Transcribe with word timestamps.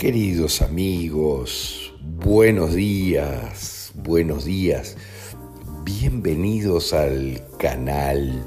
Queridos 0.00 0.62
amigos, 0.62 1.92
buenos 2.00 2.72
días, 2.72 3.92
buenos 3.94 4.46
días. 4.46 4.96
Bienvenidos 5.84 6.94
al 6.94 7.42
canal. 7.58 8.42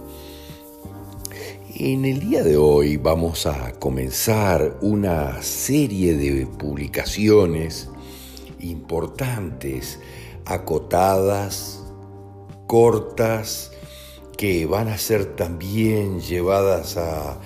En 1.76 2.06
el 2.06 2.22
día 2.22 2.42
de 2.42 2.58
hoy 2.58 2.98
vamos 2.98 3.46
a 3.46 3.74
comenzar 3.74 4.80
una 4.82 5.44
serie 5.44 6.16
de 6.16 6.48
publicaciones 6.48 7.88
importantes, 8.60 10.00
acotadas, 10.46 11.84
cortas, 12.66 13.72
que 14.40 14.66
van 14.66 14.88
a 14.88 14.98
ser 14.98 15.36
también 15.36 16.20
llevadas 16.20 16.98
a 16.98 17.40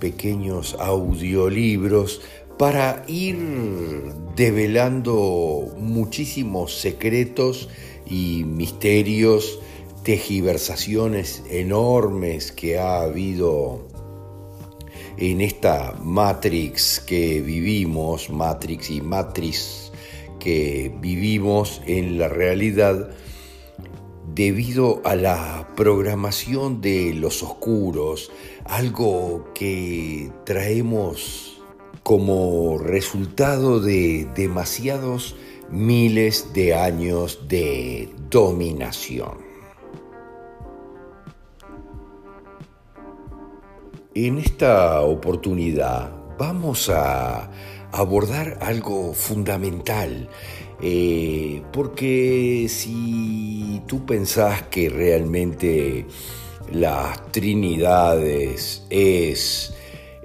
pequeños 0.00 0.76
audiolibros 0.78 2.20
para 2.58 3.04
ir 3.08 3.36
develando 4.36 5.74
muchísimos 5.78 6.78
secretos 6.78 7.68
y 8.06 8.44
misterios, 8.44 9.58
tejiversaciones 10.02 11.42
enormes 11.50 12.52
que 12.52 12.78
ha 12.78 13.00
habido 13.02 13.88
en 15.16 15.40
esta 15.40 15.94
Matrix 16.02 17.00
que 17.00 17.40
vivimos, 17.40 18.30
Matrix 18.30 18.90
y 18.90 19.00
Matrix 19.00 19.92
que 20.38 20.94
vivimos 21.00 21.80
en 21.86 22.18
la 22.18 22.28
realidad 22.28 23.10
debido 24.34 25.00
a 25.04 25.14
la 25.14 25.68
programación 25.76 26.80
de 26.80 27.14
los 27.14 27.42
oscuros, 27.42 28.30
algo 28.64 29.48
que 29.54 30.30
traemos 30.44 31.53
como 32.04 32.76
resultado 32.76 33.80
de 33.80 34.28
demasiados 34.36 35.36
miles 35.70 36.52
de 36.52 36.74
años 36.74 37.48
de 37.48 38.10
dominación. 38.30 39.38
En 44.14 44.38
esta 44.38 45.00
oportunidad 45.00 46.12
vamos 46.38 46.90
a 46.90 47.50
abordar 47.90 48.58
algo 48.60 49.14
fundamental, 49.14 50.28
eh, 50.82 51.62
porque 51.72 52.66
si 52.68 53.82
tú 53.88 54.04
pensás 54.04 54.62
que 54.64 54.90
realmente 54.90 56.06
las 56.70 57.32
Trinidades 57.32 58.84
es 58.90 59.73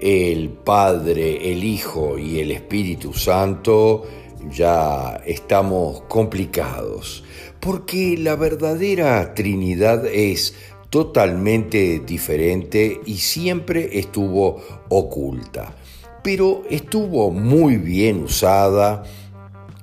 el 0.02 0.50
Padre, 0.50 1.52
el 1.52 1.64
Hijo 1.64 2.18
y 2.18 2.40
el 2.40 2.52
Espíritu 2.52 3.14
Santo, 3.14 4.06
ya 4.52 5.22
estamos 5.26 6.02
complicados, 6.08 7.24
porque 7.60 8.18
la 8.18 8.36
verdadera 8.36 9.34
Trinidad 9.34 10.06
es 10.06 10.56
totalmente 10.90 12.00
diferente 12.00 13.00
y 13.06 13.18
siempre 13.18 14.00
estuvo 14.00 14.62
oculta, 14.90 15.76
pero 16.24 16.64
estuvo 16.70 17.32
muy 17.32 17.78
bien 17.78 18.24
usada 18.24 19.04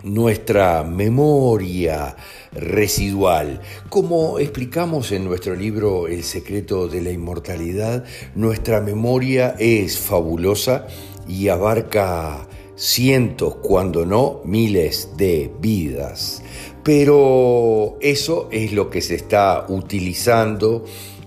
nuestra 0.07 0.85
memoria 0.85 2.17
residual. 2.53 3.61
Como 3.89 4.39
explicamos 4.39 5.11
en 5.13 5.25
nuestro 5.25 5.55
libro 5.55 6.07
El 6.07 6.23
secreto 6.23 6.89
de 6.89 7.03
la 7.03 7.11
inmortalidad, 7.11 8.05
nuestra 8.35 8.81
memoria 8.81 9.57
es 9.59 9.99
fabulosa 9.99 10.87
y 11.29 11.49
abarca 11.49 12.47
cientos, 12.77 13.57
cuando 13.57 14.07
no 14.07 14.43
miles 14.45 15.11
de 15.17 15.51
vidas. 15.61 16.43
Pero 16.85 17.99
eso 18.01 18.49
es 18.53 18.73
lo 18.73 18.91
que 18.91 19.01
se 19.01 19.17
está 19.17 19.67
utilizando 19.69 20.85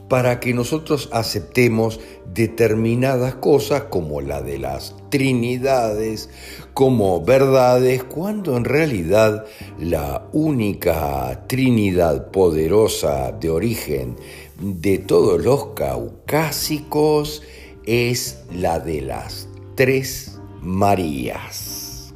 para 0.07 0.39
que 0.39 0.53
nosotros 0.53 1.09
aceptemos 1.11 1.99
determinadas 2.33 3.35
cosas 3.35 3.83
como 3.83 4.21
la 4.21 4.41
de 4.41 4.57
las 4.57 4.95
trinidades, 5.09 6.29
como 6.73 7.23
verdades, 7.23 8.03
cuando 8.03 8.55
en 8.57 8.65
realidad 8.65 9.45
la 9.79 10.27
única 10.31 11.45
trinidad 11.47 12.31
poderosa 12.31 13.31
de 13.31 13.49
origen 13.49 14.15
de 14.59 14.97
todos 14.97 15.43
los 15.43 15.67
caucásicos 15.75 17.43
es 17.85 18.43
la 18.53 18.79
de 18.79 19.01
las 19.01 19.47
tres 19.75 20.39
Marías. 20.61 22.13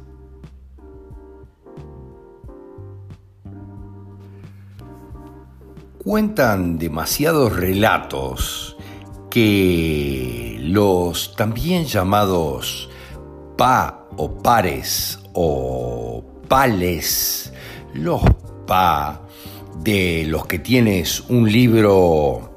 Cuentan 6.04 6.78
demasiados 6.78 7.56
relatos 7.56 8.73
que 9.34 10.58
los 10.60 11.34
también 11.34 11.86
llamados 11.86 12.88
pa 13.56 14.06
o 14.16 14.32
pares 14.38 15.18
o 15.32 16.22
pales, 16.46 17.52
los 17.94 18.22
pa 18.64 19.22
de 19.82 20.24
los 20.28 20.46
que 20.46 20.60
tienes 20.60 21.18
un 21.28 21.50
libro 21.50 22.54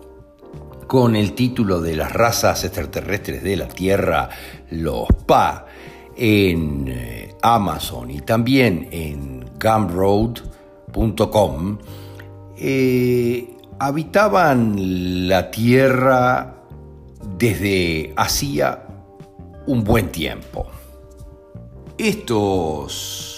con 0.86 1.16
el 1.16 1.34
título 1.34 1.82
de 1.82 1.96
las 1.96 2.14
razas 2.14 2.64
extraterrestres 2.64 3.42
de 3.42 3.56
la 3.56 3.68
Tierra, 3.68 4.30
los 4.70 5.08
pa, 5.26 5.66
en 6.16 6.86
eh, 6.90 7.34
Amazon 7.42 8.12
y 8.12 8.22
también 8.22 8.88
en 8.92 9.50
gumroad.com, 9.60 10.20
eh, 12.56 13.50
habitaban 13.80 15.28
la 15.28 15.50
Tierra 15.50 16.54
desde 17.38 18.14
hacía 18.16 18.86
un 19.66 19.84
buen 19.84 20.12
tiempo. 20.12 20.68
Estos 21.98 23.38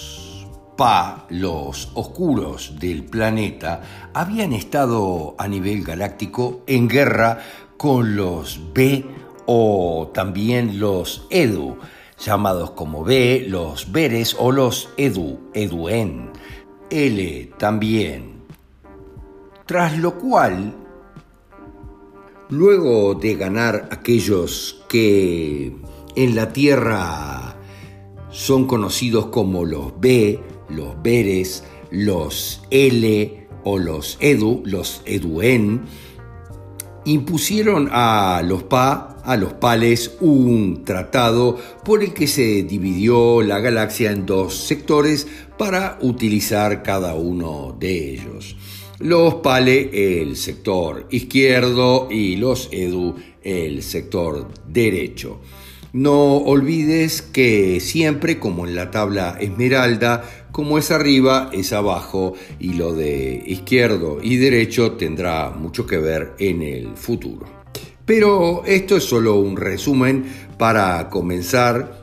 Pa, 0.76 1.26
los 1.28 1.90
oscuros 1.92 2.76
del 2.80 3.04
planeta, 3.04 3.82
habían 4.14 4.54
estado 4.54 5.34
a 5.36 5.46
nivel 5.46 5.84
galáctico 5.84 6.62
en 6.66 6.88
guerra 6.88 7.38
con 7.76 8.16
los 8.16 8.72
B 8.72 9.04
o 9.44 10.10
también 10.14 10.80
los 10.80 11.26
Edu, 11.28 11.76
llamados 12.18 12.70
como 12.70 13.04
B, 13.04 13.44
los 13.46 13.92
Beres 13.92 14.34
o 14.38 14.52
los 14.52 14.88
Edu, 14.96 15.50
Eduen, 15.52 16.30
L 16.88 17.50
también. 17.58 18.40
Tras 19.66 19.98
lo 19.98 20.18
cual, 20.18 20.74
luego 22.50 23.14
de 23.14 23.36
ganar 23.36 23.88
aquellos 23.90 24.84
que 24.88 25.72
en 26.16 26.34
la 26.34 26.52
Tierra 26.52 27.56
son 28.30 28.66
conocidos 28.66 29.26
como 29.26 29.64
los 29.64 29.98
B, 30.00 30.40
los 30.68 31.00
Beres, 31.02 31.64
los 31.90 32.62
L 32.70 33.48
o 33.64 33.78
los 33.78 34.18
Edu, 34.20 34.62
los 34.64 35.02
Eduen, 35.04 35.82
impusieron 37.04 37.88
a 37.92 38.42
los 38.44 38.64
Pa, 38.64 39.16
a 39.24 39.36
los 39.36 39.52
Pales, 39.54 40.16
un 40.20 40.84
tratado 40.84 41.58
por 41.84 42.02
el 42.02 42.12
que 42.12 42.26
se 42.26 42.62
dividió 42.62 43.42
la 43.42 43.60
galaxia 43.60 44.10
en 44.12 44.26
dos 44.26 44.54
sectores 44.54 45.26
para 45.58 45.98
utilizar 46.00 46.82
cada 46.82 47.14
uno 47.14 47.76
de 47.78 48.14
ellos. 48.14 48.56
Los 49.00 49.36
Pale, 49.36 50.20
el 50.20 50.36
sector 50.36 51.06
izquierdo, 51.10 52.08
y 52.10 52.36
los 52.36 52.68
Edu, 52.70 53.14
el 53.42 53.82
sector 53.82 54.48
derecho. 54.68 55.40
No 55.94 56.36
olvides 56.36 57.22
que 57.22 57.80
siempre, 57.80 58.38
como 58.38 58.66
en 58.66 58.74
la 58.74 58.90
tabla 58.90 59.38
esmeralda, 59.40 60.48
como 60.52 60.76
es 60.76 60.90
arriba, 60.90 61.48
es 61.50 61.72
abajo 61.72 62.34
y 62.58 62.74
lo 62.74 62.92
de 62.92 63.42
izquierdo 63.46 64.18
y 64.22 64.36
derecho 64.36 64.92
tendrá 64.92 65.48
mucho 65.48 65.86
que 65.86 65.96
ver 65.96 66.34
en 66.38 66.60
el 66.60 66.94
futuro. 66.94 67.46
Pero 68.04 68.64
esto 68.66 68.98
es 68.98 69.04
solo 69.04 69.36
un 69.36 69.56
resumen 69.56 70.26
para 70.58 71.08
comenzar 71.08 72.00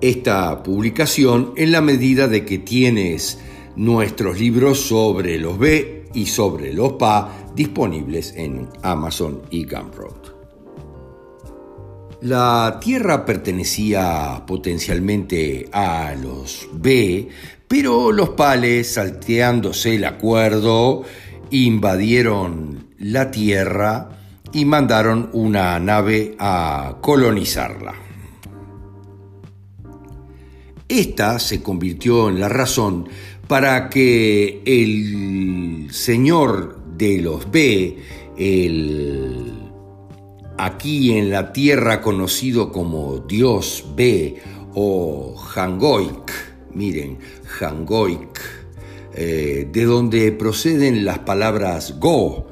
esta 0.00 0.60
publicación 0.64 1.52
en 1.56 1.70
la 1.70 1.80
medida 1.80 2.26
de 2.26 2.44
que 2.44 2.58
tienes 2.58 3.38
nuestros 3.76 4.38
libros 4.38 4.80
sobre 4.80 5.38
los 5.38 5.58
B 5.58 6.06
y 6.14 6.26
sobre 6.26 6.72
los 6.72 6.92
PA 6.94 7.50
disponibles 7.54 8.34
en 8.36 8.68
Amazon 8.82 9.42
y 9.50 9.64
Gumroad. 9.64 10.34
La 12.20 12.78
tierra 12.80 13.26
pertenecía 13.26 14.44
potencialmente 14.46 15.68
a 15.72 16.14
los 16.14 16.68
B, 16.72 17.28
pero 17.68 18.12
los 18.12 18.30
pales, 18.30 18.94
salteándose 18.94 19.96
el 19.96 20.04
acuerdo, 20.04 21.02
invadieron 21.50 22.88
la 22.98 23.30
tierra 23.30 24.08
y 24.52 24.64
mandaron 24.64 25.28
una 25.32 25.78
nave 25.80 26.34
a 26.38 26.96
colonizarla. 27.02 27.94
Esta 30.88 31.38
se 31.38 31.62
convirtió 31.62 32.28
en 32.28 32.40
la 32.40 32.48
razón 32.48 33.08
para 33.46 33.88
que 33.88 34.62
el 34.64 35.88
señor 35.90 36.80
de 36.96 37.20
los 37.20 37.50
B, 37.50 37.98
el 38.36 39.52
aquí 40.56 41.12
en 41.12 41.30
la 41.30 41.52
tierra 41.52 42.00
conocido 42.00 42.72
como 42.72 43.18
Dios 43.18 43.84
B 43.96 44.36
o 44.74 45.34
Hangoik, 45.36 46.32
miren, 46.72 47.18
Hangoik, 47.44 48.40
eh, 49.14 49.68
de 49.70 49.84
donde 49.84 50.32
proceden 50.32 51.04
las 51.04 51.20
palabras 51.20 51.98
go, 51.98 52.46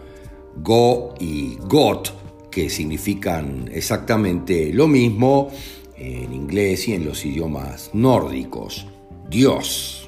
go 0.56 1.14
y 1.18 1.56
got, 1.68 2.10
que 2.50 2.68
significan 2.68 3.70
exactamente 3.72 4.72
lo 4.72 4.86
mismo 4.86 5.50
en 5.96 6.32
inglés 6.32 6.86
y 6.88 6.94
en 6.94 7.04
los 7.04 7.24
idiomas 7.24 7.90
nórdicos, 7.94 8.86
Dios. 9.28 10.01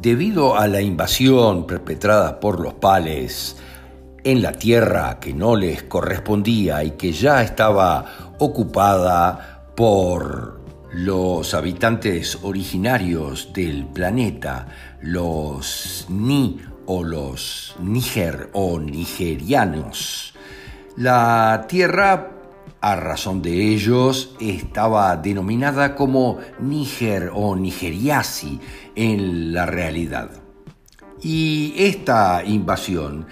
Debido 0.00 0.56
a 0.56 0.66
la 0.66 0.80
invasión 0.80 1.66
perpetrada 1.66 2.40
por 2.40 2.60
los 2.60 2.74
pales 2.74 3.56
en 4.24 4.42
la 4.42 4.52
tierra 4.52 5.20
que 5.20 5.32
no 5.32 5.54
les 5.56 5.82
correspondía 5.84 6.82
y 6.82 6.92
que 6.92 7.12
ya 7.12 7.42
estaba 7.42 8.34
ocupada 8.38 9.70
por 9.76 10.60
los 10.92 11.54
habitantes 11.54 12.38
originarios 12.42 13.52
del 13.52 13.86
planeta, 13.86 14.66
los 15.00 16.06
Ni 16.08 16.60
o 16.86 17.02
los 17.02 17.74
Níger 17.80 18.50
o 18.52 18.78
nigerianos. 18.78 20.34
La 20.96 21.66
tierra, 21.68 22.33
a 22.84 22.96
razón 22.96 23.40
de 23.40 23.72
ellos, 23.72 24.36
estaba 24.40 25.16
denominada 25.16 25.94
como 25.94 26.36
Níger 26.60 27.30
o 27.32 27.56
Nigeriasi 27.56 28.60
en 28.94 29.54
la 29.54 29.64
realidad. 29.64 30.28
Y 31.22 31.72
esta 31.78 32.44
invasión 32.44 33.26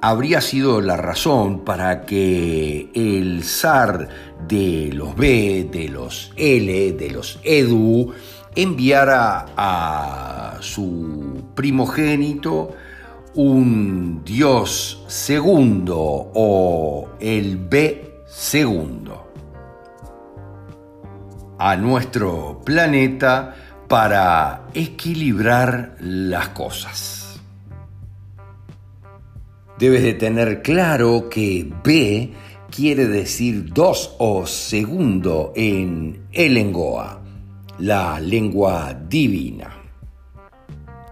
habría 0.00 0.40
sido 0.40 0.80
la 0.80 0.96
razón 0.96 1.64
para 1.64 2.02
que 2.02 2.88
el 2.94 3.42
zar 3.42 4.08
de 4.46 4.92
los 4.92 5.16
B, 5.16 5.68
de 5.68 5.88
los 5.88 6.32
L, 6.36 6.92
de 6.92 7.10
los 7.10 7.40
Edu, 7.42 8.12
enviara 8.54 9.46
a 9.56 10.58
su 10.60 11.42
primogénito 11.56 12.70
un 13.34 14.22
dios 14.24 15.02
segundo 15.08 16.30
o 16.34 17.08
el 17.18 17.56
B 17.56 18.05
segundo 18.36 19.32
a 21.58 21.74
nuestro 21.74 22.60
planeta 22.62 23.56
para 23.88 24.66
equilibrar 24.74 25.96
las 26.00 26.50
cosas. 26.50 27.40
Debes 29.78 30.02
de 30.02 30.12
tener 30.12 30.60
claro 30.60 31.30
que 31.30 31.66
B 31.82 32.34
quiere 32.70 33.06
decir 33.06 33.72
dos 33.72 34.14
o 34.18 34.46
segundo 34.46 35.54
en 35.56 36.26
Elengoa, 36.30 37.22
la 37.78 38.20
lengua 38.20 38.94
divina. 39.08 39.75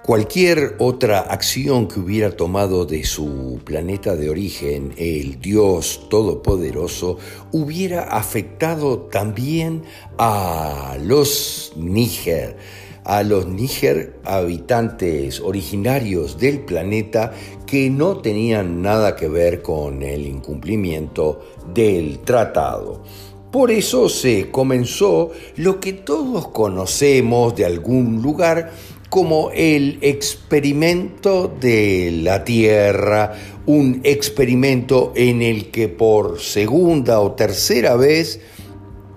Cualquier 0.06 0.76
otra 0.80 1.20
acción 1.20 1.88
que 1.88 1.98
hubiera 1.98 2.30
tomado 2.30 2.84
de 2.84 3.04
su 3.04 3.62
planeta 3.64 4.14
de 4.16 4.28
origen 4.28 4.92
el 4.98 5.40
Dios 5.40 6.08
Todopoderoso 6.10 7.16
hubiera 7.52 8.02
afectado 8.02 8.98
también 9.10 9.82
a 10.18 10.98
los 11.02 11.72
Níger, 11.76 12.58
a 13.04 13.22
los 13.22 13.46
Níger 13.46 14.20
habitantes 14.24 15.40
originarios 15.40 16.38
del 16.38 16.60
planeta 16.66 17.32
que 17.64 17.88
no 17.88 18.18
tenían 18.18 18.82
nada 18.82 19.16
que 19.16 19.28
ver 19.28 19.62
con 19.62 20.02
el 20.02 20.26
incumplimiento 20.26 21.40
del 21.72 22.18
tratado. 22.18 23.02
Por 23.50 23.70
eso 23.70 24.08
se 24.08 24.50
comenzó 24.50 25.30
lo 25.56 25.78
que 25.78 25.92
todos 25.92 26.48
conocemos 26.48 27.54
de 27.54 27.64
algún 27.64 28.20
lugar 28.20 28.72
como 29.14 29.52
el 29.54 29.98
experimento 30.00 31.46
de 31.46 32.10
la 32.24 32.42
Tierra, 32.42 33.32
un 33.64 34.00
experimento 34.02 35.12
en 35.14 35.40
el 35.40 35.70
que 35.70 35.86
por 35.86 36.40
segunda 36.40 37.20
o 37.20 37.30
tercera 37.30 37.94
vez 37.94 38.40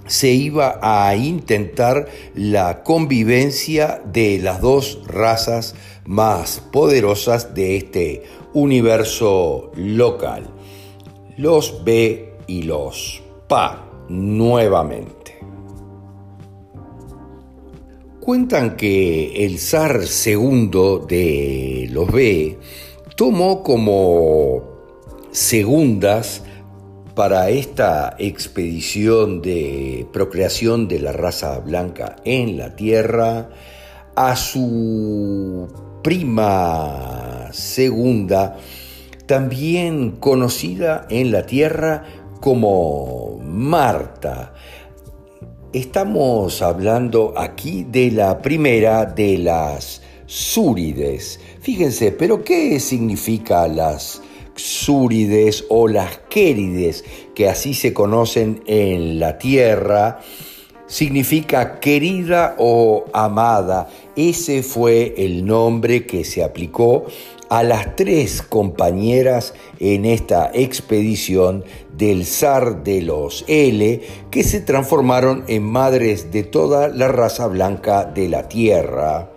se 0.06 0.30
iba 0.30 0.78
a 0.84 1.16
intentar 1.16 2.10
la 2.36 2.84
convivencia 2.84 4.00
de 4.06 4.38
las 4.38 4.62
dos 4.62 5.00
razas 5.08 5.74
más 6.06 6.62
poderosas 6.72 7.56
de 7.56 7.78
este 7.78 8.24
universo 8.54 9.72
local, 9.76 10.48
los 11.38 11.84
B 11.84 12.36
y 12.46 12.62
los 12.62 13.24
PA, 13.48 13.90
nuevamente. 14.10 15.17
Cuentan 18.28 18.76
que 18.76 19.46
el 19.46 19.58
zar 19.58 20.06
segundo 20.06 21.00
de 21.00 21.88
los 21.94 22.12
B 22.12 22.58
tomó 23.16 23.64
como 23.64 24.64
segundas 25.32 26.44
para 27.16 27.50
esta 27.50 28.18
expedición 28.20 29.42
de 29.42 30.06
procreación 30.12 30.90
de 30.90 31.00
la 31.00 31.14
raza 31.14 31.60
blanca 31.60 32.18
en 32.26 32.58
la 32.58 32.76
Tierra 32.76 33.48
a 34.14 34.36
su 34.36 35.70
prima 36.04 37.48
segunda, 37.54 38.58
también 39.26 40.12
conocida 40.12 41.08
en 41.10 41.32
la 41.32 41.46
Tierra 41.46 42.04
como 42.42 43.40
Marta. 43.42 44.54
Estamos 45.74 46.62
hablando 46.62 47.34
aquí 47.36 47.84
de 47.84 48.10
la 48.12 48.42
primera 48.42 49.04
de 49.04 49.38
las 49.38 50.02
Súrides. 50.26 51.42
Fíjense, 51.60 52.14
pero 52.14 52.42
¿qué 52.42 52.80
significa 52.80 53.68
las 53.68 54.22
Súrides 54.56 55.66
o 55.68 55.90
las 55.90 56.20
Quérides, 56.30 57.04
que 57.36 57.50
así 57.50 57.74
se 57.74 57.94
conocen 57.94 58.64
en 58.66 59.20
la 59.20 59.38
tierra, 59.38 60.22
significa 60.88 61.80
querida 61.80 62.56
o 62.58 63.06
amada. 63.14 63.90
Ese 64.16 64.64
fue 64.64 65.14
el 65.18 65.46
nombre 65.46 66.06
que 66.06 66.24
se 66.24 66.44
aplicó 66.44 67.06
a 67.50 67.64
las 67.64 67.96
tres 67.96 68.42
compañeras 68.42 69.54
en 69.80 70.06
esta 70.06 70.52
expedición 70.54 71.64
del 71.96 72.26
zar 72.26 72.84
de 72.84 73.02
los 73.02 73.46
L, 73.48 74.02
que 74.32 74.44
se 74.44 74.60
transformaron 74.62 75.44
en 75.48 75.64
madres 75.64 76.32
de 76.32 76.44
toda 76.44 76.90
la 76.90 77.08
raza 77.08 77.48
blanca 77.48 78.06
de 78.06 78.30
la 78.30 78.50
tierra 78.50 79.30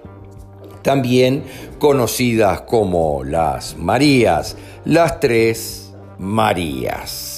también 0.83 1.45
conocidas 1.78 2.62
como 2.62 3.25
las 3.25 3.76
Marías, 3.76 4.57
las 4.85 5.21
tres 5.21 5.92
Marías. 6.19 7.30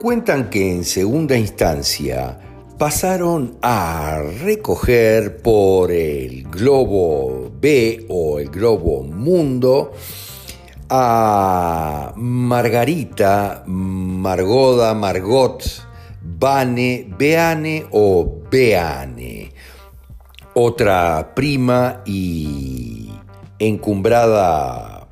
Cuentan 0.00 0.48
que 0.48 0.72
en 0.72 0.84
segunda 0.84 1.36
instancia 1.36 2.38
pasaron 2.78 3.58
a 3.60 4.22
recoger 4.42 5.42
por 5.42 5.92
el 5.92 6.44
globo 6.44 7.52
B 7.60 8.06
o 8.08 8.38
el 8.38 8.48
globo 8.48 9.02
mundo 9.02 9.92
a 10.88 12.14
Margarita, 12.16 13.62
Margoda, 13.66 14.94
Margot, 14.94 15.62
Bane, 16.22 17.06
Beane 17.18 17.84
o 17.90 18.40
Beane. 18.50 19.52
Otra 20.54 21.34
prima 21.34 22.00
y 22.06 23.10
encumbrada 23.58 25.06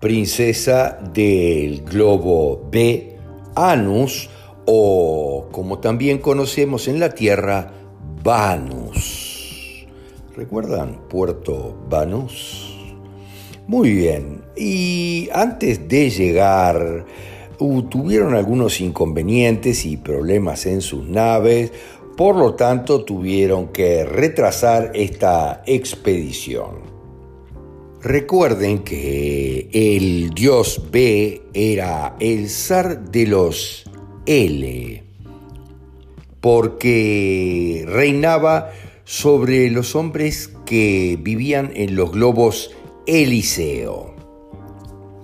princesa 0.00 0.98
del 1.12 1.82
globo 1.82 2.66
B, 2.70 3.17
Anus, 3.58 4.30
o 4.66 5.48
como 5.50 5.78
también 5.78 6.18
conocemos 6.18 6.88
en 6.88 7.00
la 7.00 7.10
Tierra, 7.10 7.72
Vanus. 8.22 9.86
¿Recuerdan 10.36 11.08
Puerto 11.08 11.76
Vanus? 11.88 12.76
Muy 13.66 13.92
bien, 13.92 14.42
y 14.56 15.28
antes 15.32 15.88
de 15.88 16.10
llegar, 16.10 17.04
tuvieron 17.90 18.34
algunos 18.34 18.80
inconvenientes 18.80 19.84
y 19.84 19.96
problemas 19.96 20.64
en 20.66 20.80
sus 20.80 21.06
naves, 21.06 21.72
por 22.16 22.36
lo 22.36 22.54
tanto, 22.54 23.04
tuvieron 23.04 23.68
que 23.68 24.04
retrasar 24.04 24.92
esta 24.94 25.62
expedición. 25.66 26.97
Recuerden 28.02 28.84
que 28.84 29.68
el 29.72 30.30
dios 30.30 30.82
B 30.92 31.42
era 31.52 32.14
el 32.20 32.48
zar 32.48 33.10
de 33.10 33.26
los 33.26 33.90
L. 34.24 35.02
porque 36.40 37.84
reinaba 37.88 38.70
sobre 39.04 39.68
los 39.70 39.96
hombres 39.96 40.52
que 40.64 41.18
vivían 41.20 41.72
en 41.74 41.96
los 41.96 42.12
globos 42.12 42.70
Eliseo. 43.08 44.14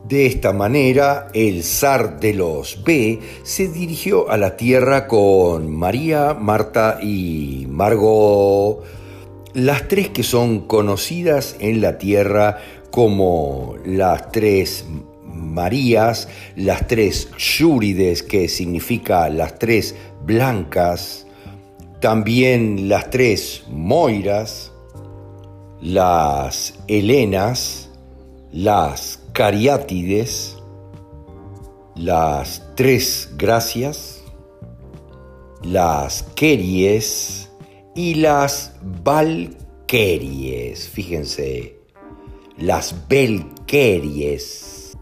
De 0.09 0.27
esta 0.27 0.53
manera, 0.53 1.29
el 1.33 1.63
zar 1.63 2.19
de 2.19 2.35
los 2.35 2.83
B 2.83 3.21
se 3.45 3.69
dirigió 3.69 4.29
a 4.29 4.37
la 4.37 4.57
tierra 4.57 5.07
con 5.07 5.71
María, 5.71 6.35
Marta 6.35 6.99
y 7.01 7.67
Margot, 7.71 8.83
las 9.55 9.87
tres 9.87 10.09
que 10.09 10.25
son 10.25 10.67
conocidas 10.67 11.57
en 11.61 11.81
la 11.81 11.97
tierra 11.97 12.59
como 12.91 13.77
las 13.85 14.31
tres 14.33 14.85
Marías, 15.25 16.29
las 16.57 16.87
tres 16.87 17.31
Yúrides, 17.39 18.23
que 18.23 18.49
significa 18.49 19.29
las 19.29 19.59
tres 19.59 19.95
blancas, 20.25 21.27
también 22.01 22.89
las 22.89 23.11
tres 23.11 23.65
Moiras, 23.69 24.73
las 25.81 26.75
Helenas, 26.89 27.91
las 28.53 29.21
Cariátides, 29.33 30.57
las 31.95 32.63
tres 32.75 33.31
Gracias, 33.37 34.23
las 35.63 36.25
Queries 36.35 37.44
y 37.95 38.15
las 38.15 38.73
Valqueries. 39.03 40.89
Fíjense, 40.89 41.77
las 42.59 43.09
Belqueries. 43.09 44.97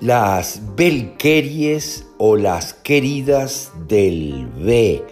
Las 0.00 0.62
Belqueries 0.76 2.06
o 2.16 2.36
las 2.36 2.72
queridas 2.72 3.70
del 3.86 4.46
B, 4.46 5.04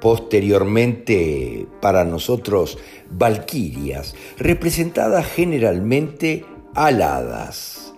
posteriormente 0.00 1.68
para 1.80 2.04
nosotros 2.04 2.76
Valquirias, 3.10 4.16
representadas 4.36 5.26
generalmente 5.26 6.44
aladas, 6.74 7.94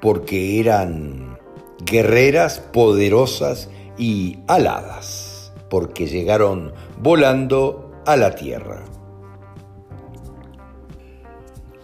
porque 0.00 0.60
eran 0.60 1.38
guerreras 1.84 2.60
poderosas 2.60 3.68
y 3.98 4.38
aladas, 4.46 5.29
porque 5.70 6.06
llegaron 6.06 6.74
volando 7.00 8.02
a 8.04 8.16
la 8.16 8.34
tierra. 8.34 8.84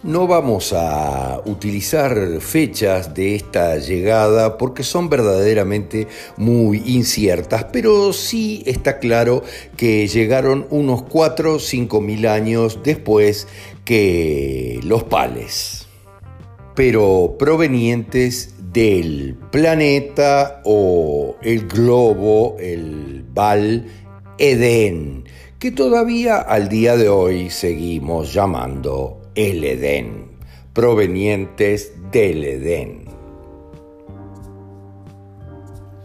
No 0.03 0.27
vamos 0.27 0.73
a 0.73 1.41
utilizar 1.45 2.39
fechas 2.39 3.15
de 3.15 3.35
esta 3.35 3.77
llegada 3.77 4.57
porque 4.57 4.83
son 4.83 5.09
verdaderamente 5.09 6.07
muy 6.37 6.83
inciertas, 6.85 7.65
pero 7.73 8.13
sí 8.13 8.61
está 8.67 8.99
claro 8.99 9.43
que 9.75 10.07
llegaron 10.07 10.67
unos 10.69 11.01
4 11.01 11.55
o 11.55 11.59
5 11.59 11.99
mil 11.99 12.27
años 12.27 12.79
después 12.83 13.47
que 13.83 14.79
los 14.83 15.03
pales, 15.03 15.87
pero 16.75 17.35
provenientes 17.39 18.53
del 18.71 19.35
planeta 19.51 20.61
o 20.65 21.35
el 21.41 21.67
globo, 21.67 22.57
el 22.59 23.23
Val 23.33 23.85
Edén, 24.37 25.23
que 25.59 25.71
todavía 25.71 26.37
al 26.37 26.69
día 26.69 26.97
de 26.97 27.09
hoy 27.09 27.49
seguimos 27.49 28.33
llamando 28.33 29.21
el 29.35 29.63
Edén, 29.63 30.31
provenientes 30.73 31.93
del 32.11 32.43
Edén. 32.43 32.96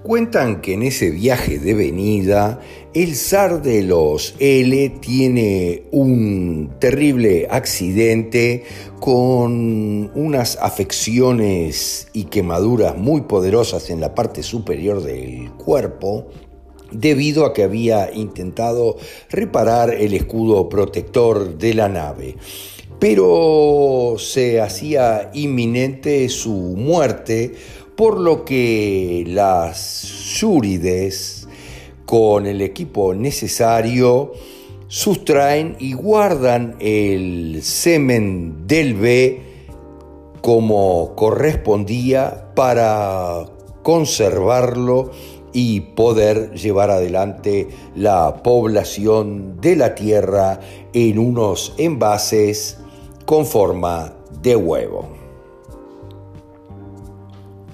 Cuentan 0.03 0.63
que 0.63 0.75
en 0.75 0.83
ese 0.83 1.11
viaje 1.11 1.61
de 1.61 1.75
venida, 1.75 2.61
el 2.93 3.15
zar 3.15 3.63
de 3.63 3.83
los 3.83 4.35
L 4.41 4.89
tiene 5.01 5.85
un 5.93 6.73
terrible 6.81 7.47
accidente 7.49 8.65
con 8.99 10.11
unas 10.17 10.59
afecciones 10.61 12.09
y 12.13 12.25
quemaduras 12.25 12.99
muy 12.99 13.21
poderosas 13.23 13.91
en 13.91 14.01
la 14.01 14.13
parte 14.13 14.43
superior 14.43 15.05
del 15.05 15.53
cuerpo, 15.53 16.27
debido 16.91 17.47
a 17.47 17.53
que 17.53 17.63
había 17.63 18.13
intentado 18.13 18.97
reparar 19.31 19.95
el 19.95 20.15
escudo 20.15 20.69
protector 20.69 21.59
de 21.59 21.75
la 21.75 21.89
nave. 21.89 22.37
Pero 22.99 24.17
se 24.19 24.61
hacía 24.61 25.31
inminente 25.33 26.29
su 26.29 26.53
muerte, 26.53 27.53
por 28.03 28.19
lo 28.19 28.45
que 28.45 29.23
las 29.29 30.03
Yúrides, 30.37 31.47
con 32.05 32.47
el 32.47 32.61
equipo 32.61 33.15
necesario, 33.15 34.33
sustraen 34.89 35.77
y 35.79 35.93
guardan 35.93 36.75
el 36.81 37.61
semen 37.63 38.67
del 38.67 38.95
B 38.95 39.43
como 40.41 41.15
correspondía 41.15 42.53
para 42.57 43.45
conservarlo 43.85 45.13
y 45.53 45.83
poder 45.95 46.55
llevar 46.55 46.91
adelante 46.91 47.69
la 47.95 48.43
población 48.43 49.61
de 49.61 49.77
la 49.77 49.95
tierra 49.95 50.59
en 50.93 51.21
unos 51.21 51.73
envases 51.79 52.79
con 53.27 53.47
forma 53.47 54.13
de 54.43 54.57
huevo. 54.57 55.22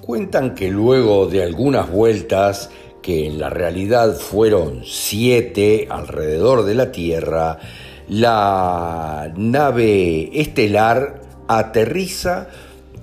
Cuentan 0.09 0.55
que 0.55 0.71
luego 0.71 1.27
de 1.27 1.43
algunas 1.43 1.91
vueltas, 1.91 2.71
que 3.03 3.27
en 3.27 3.37
la 3.37 3.51
realidad 3.51 4.17
fueron 4.17 4.81
siete 4.83 5.85
alrededor 5.87 6.65
de 6.65 6.73
la 6.73 6.91
Tierra, 6.91 7.59
la 8.07 9.31
nave 9.37 10.41
estelar 10.41 11.21
aterriza 11.47 12.47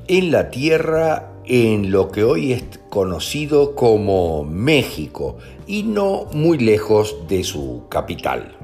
en 0.08 0.32
la 0.32 0.50
Tierra 0.50 1.30
en 1.44 1.92
lo 1.92 2.10
que 2.10 2.24
hoy 2.24 2.54
es 2.54 2.64
conocido 2.90 3.76
como 3.76 4.42
México 4.42 5.36
y 5.68 5.84
no 5.84 6.24
muy 6.32 6.58
lejos 6.58 7.28
de 7.28 7.44
su 7.44 7.84
capital. 7.88 8.56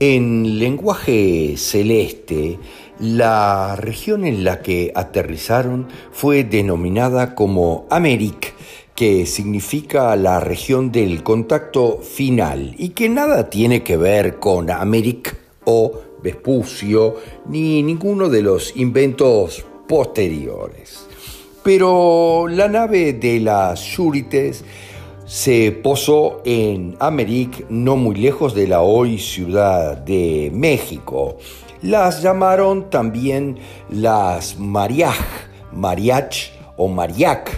En 0.00 0.58
lenguaje 0.58 1.54
celeste, 1.56 2.58
la 2.98 3.76
región 3.76 4.24
en 4.24 4.44
la 4.44 4.62
que 4.62 4.92
aterrizaron 4.94 5.88
fue 6.12 6.44
denominada 6.44 7.34
como 7.34 7.86
Améric, 7.90 8.54
que 8.94 9.26
significa 9.26 10.14
la 10.16 10.38
región 10.40 10.92
del 10.92 11.22
contacto 11.22 11.98
final 11.98 12.74
y 12.78 12.90
que 12.90 13.08
nada 13.08 13.50
tiene 13.50 13.82
que 13.82 13.96
ver 13.96 14.38
con 14.38 14.70
Améric 14.70 15.36
o 15.64 15.92
Vespucio 16.22 17.16
ni 17.48 17.82
ninguno 17.82 18.28
de 18.28 18.42
los 18.42 18.76
inventos 18.76 19.64
posteriores. 19.88 21.06
Pero 21.62 22.46
la 22.48 22.68
nave 22.68 23.14
de 23.14 23.40
las 23.40 23.80
Súrites 23.80 24.64
se 25.26 25.72
posó 25.72 26.42
en 26.44 26.96
Améric, 27.00 27.66
no 27.70 27.96
muy 27.96 28.14
lejos 28.14 28.54
de 28.54 28.68
la 28.68 28.82
hoy 28.82 29.18
Ciudad 29.18 29.96
de 29.96 30.50
México. 30.52 31.38
Las 31.84 32.22
llamaron 32.22 32.88
también 32.88 33.58
las 33.90 34.58
Mariaj, 34.58 35.18
Mariach 35.70 36.50
o 36.78 36.88
Mariac, 36.88 37.50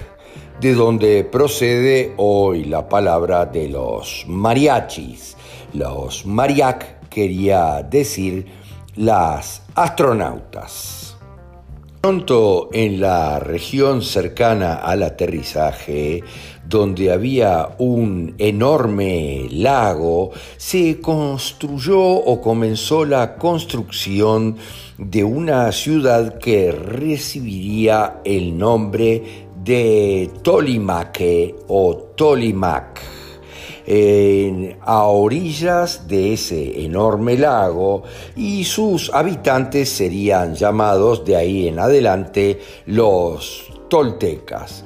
de 0.61 0.75
donde 0.75 1.23
procede 1.23 2.13
hoy 2.17 2.65
la 2.65 2.89
palabra 2.89 3.47
de 3.47 3.69
los 3.69 4.25
mariachis. 4.27 5.37
Los 5.75 6.27
Mariac 6.27 7.09
quería 7.09 7.85
decir 7.89 8.47
las 8.97 9.63
astronautas. 9.77 11.17
Pronto 12.01 12.69
en 12.73 13.01
la 13.01 13.39
región 13.39 14.03
cercana 14.03 14.75
al 14.75 15.05
aterrizaje, 15.05 16.25
donde 16.69 17.13
había 17.13 17.71
un 17.79 18.35
enorme 18.39 19.49
lago, 19.51 20.33
se 20.57 21.01
construyó 21.01 22.01
o 22.01 22.41
comenzó 22.41 23.05
la 23.05 23.37
construcción 23.37 24.57
de 24.99 25.25
una 25.25 25.71
ciudad 25.73 26.39
que 26.39 26.73
recibiría 26.73 28.21
el 28.25 28.57
nombre 28.57 29.47
de 29.63 30.31
Tolimaque 30.43 31.55
o 31.69 31.97
Tolimac 32.17 33.17
a 34.81 35.05
orillas 35.05 36.09
de 36.09 36.33
ese 36.33 36.85
enorme 36.85 37.39
lago 37.39 38.03
y 38.35 38.65
sus 38.65 39.13
habitantes 39.15 39.89
serían 39.89 40.57
llamados 40.57 41.25
de 41.25 41.37
ahí 41.37 41.69
en 41.69 41.79
adelante 41.79 42.61
los 42.87 43.71
toltecas. 43.89 44.85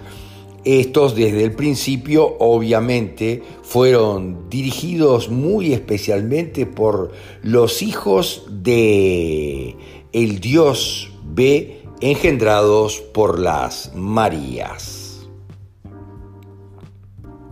Estos 0.65 1.15
desde 1.15 1.43
el 1.43 1.53
principio 1.53 2.37
obviamente 2.39 3.43
fueron 3.63 4.51
dirigidos 4.51 5.31
muy 5.31 5.73
especialmente 5.73 6.67
por 6.67 7.13
los 7.43 7.81
hijos 7.81 8.45
de 8.51 9.75
el 10.13 10.41
dios 10.41 11.11
B 11.25 11.83
engendrados 12.01 13.01
por 13.01 13.39
las 13.39 13.93
Marías. 13.95 15.00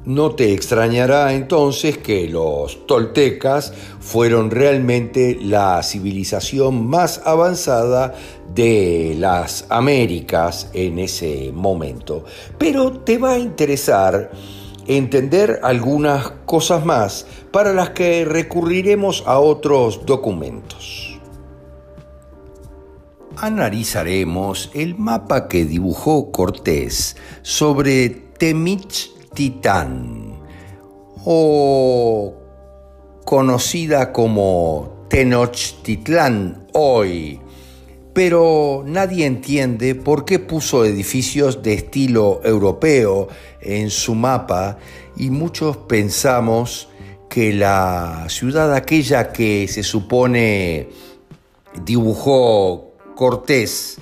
No 0.08 0.30
te 0.30 0.54
extrañará 0.54 1.34
entonces 1.34 1.98
que 1.98 2.30
los 2.30 2.86
toltecas 2.86 3.74
fueron 4.00 4.50
realmente 4.50 5.36
la 5.38 5.82
civilización 5.82 6.86
más 6.86 7.20
avanzada 7.26 8.14
de 8.54 9.14
las 9.18 9.66
Américas 9.68 10.70
en 10.72 10.98
ese 10.98 11.52
momento. 11.52 12.24
Pero 12.56 12.90
te 13.00 13.18
va 13.18 13.32
a 13.32 13.38
interesar 13.38 14.30
entender 14.86 15.60
algunas 15.62 16.30
cosas 16.46 16.86
más 16.86 17.26
para 17.52 17.74
las 17.74 17.90
que 17.90 18.24
recurriremos 18.24 19.24
a 19.26 19.38
otros 19.38 20.06
documentos. 20.06 21.20
Analizaremos 23.36 24.70
el 24.72 24.96
mapa 24.96 25.48
que 25.48 25.66
dibujó 25.66 26.32
Cortés 26.32 27.14
sobre 27.42 28.08
Temich 28.08 29.17
Titán 29.38 30.34
o 31.24 32.34
conocida 33.24 34.12
como 34.12 35.06
Tenochtitlán 35.08 36.66
hoy, 36.72 37.38
pero 38.12 38.82
nadie 38.84 39.26
entiende 39.26 39.94
por 39.94 40.24
qué 40.24 40.40
puso 40.40 40.84
edificios 40.84 41.62
de 41.62 41.74
estilo 41.74 42.40
europeo 42.42 43.28
en 43.60 43.90
su 43.90 44.16
mapa 44.16 44.78
y 45.16 45.30
muchos 45.30 45.76
pensamos 45.76 46.88
que 47.30 47.52
la 47.52 48.26
ciudad 48.28 48.74
aquella 48.74 49.30
que 49.30 49.68
se 49.68 49.84
supone 49.84 50.88
dibujó 51.84 52.90
Cortés 53.14 54.00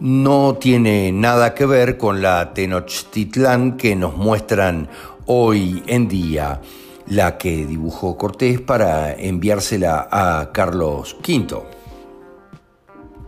no 0.00 0.56
tiene 0.58 1.12
nada 1.12 1.54
que 1.54 1.66
ver 1.66 1.98
con 1.98 2.22
la 2.22 2.54
Tenochtitlán 2.54 3.76
que 3.76 3.94
nos 3.94 4.16
muestran 4.16 4.88
hoy 5.26 5.82
en 5.86 6.08
día, 6.08 6.62
la 7.06 7.36
que 7.36 7.66
dibujó 7.66 8.16
Cortés 8.16 8.62
para 8.62 9.12
enviársela 9.12 10.08
a 10.10 10.52
Carlos 10.52 11.18
V. 11.22 11.62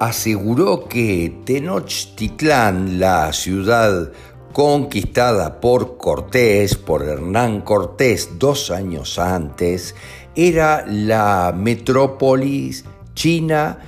Aseguró 0.00 0.88
que 0.88 1.40
Tenochtitlán, 1.44 2.98
la 2.98 3.32
ciudad 3.32 4.10
conquistada 4.52 5.60
por 5.60 5.96
Cortés, 5.96 6.76
por 6.76 7.02
Hernán 7.02 7.62
Cortés 7.62 8.38
dos 8.38 8.70
años 8.70 9.18
antes, 9.18 9.94
era 10.36 10.84
la 10.86 11.54
metrópolis 11.56 12.84
china 13.14 13.78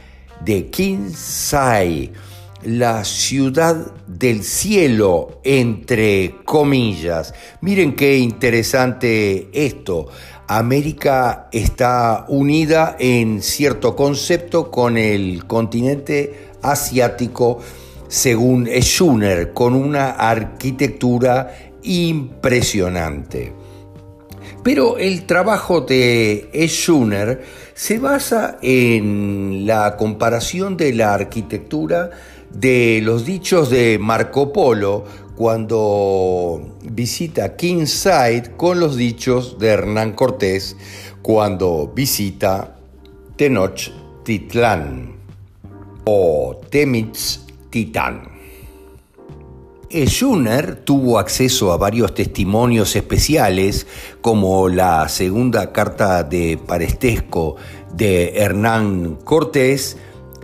de 0.45 0.71
Kinsai, 0.71 2.13
la 2.63 3.05
ciudad 3.05 3.93
del 4.07 4.43
cielo, 4.43 5.41
entre 5.45 6.37
comillas. 6.45 7.35
Miren 7.61 7.95
qué 7.95 8.19
interesante 8.19 9.49
esto. 9.53 10.09
América 10.49 11.49
está 11.53 12.25
unida 12.29 12.97
en 12.99 13.43
cierto 13.43 13.97
concepto 13.97 14.71
con 14.71 14.97
el 14.97 15.45
continente 15.47 16.51
asiático, 16.63 17.59
según 18.09 18.67
Schuner, 18.67 19.53
con 19.53 19.75
una 19.75 20.11
arquitectura 20.11 21.73
impresionante. 21.83 23.53
Pero 24.63 24.99
el 24.99 25.27
trabajo 25.27 25.83
de 25.83 26.49
Schuner 26.69 27.43
se 27.75 27.99
basa 27.99 28.59
en 28.63 29.67
la 29.67 29.97
comparación 29.97 30.77
de 30.77 30.93
la 30.93 31.15
arquitectura 31.15 32.11
de 32.53 33.01
los 33.03 33.25
dichos 33.25 33.71
de 33.71 33.99
Marco 33.99 34.53
Polo 34.53 35.05
cuando 35.37 36.77
visita 36.83 37.57
Kingside 37.57 38.57
con 38.57 38.81
los 38.81 38.97
dichos 38.97 39.59
de 39.59 39.69
Hernán 39.69 40.13
Cortés 40.13 40.77
cuando 41.23 41.93
visita 41.95 42.77
Tenochtitlán 43.37 45.17
o 46.05 46.61
Titán. 47.71 48.37
Schuner 49.91 50.77
tuvo 50.85 51.19
acceso 51.19 51.73
a 51.73 51.77
varios 51.77 52.15
testimonios 52.15 52.97
especiales, 52.97 53.87
como 54.21 54.69
la 54.69 55.09
segunda 55.09 55.73
carta 55.73 56.23
de 56.23 56.59
parestesco 56.59 57.57
de 57.95 58.37
Hernán 58.37 59.19
Cortés, 59.25 59.97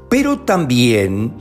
pero 0.08 0.40
también 0.40 1.32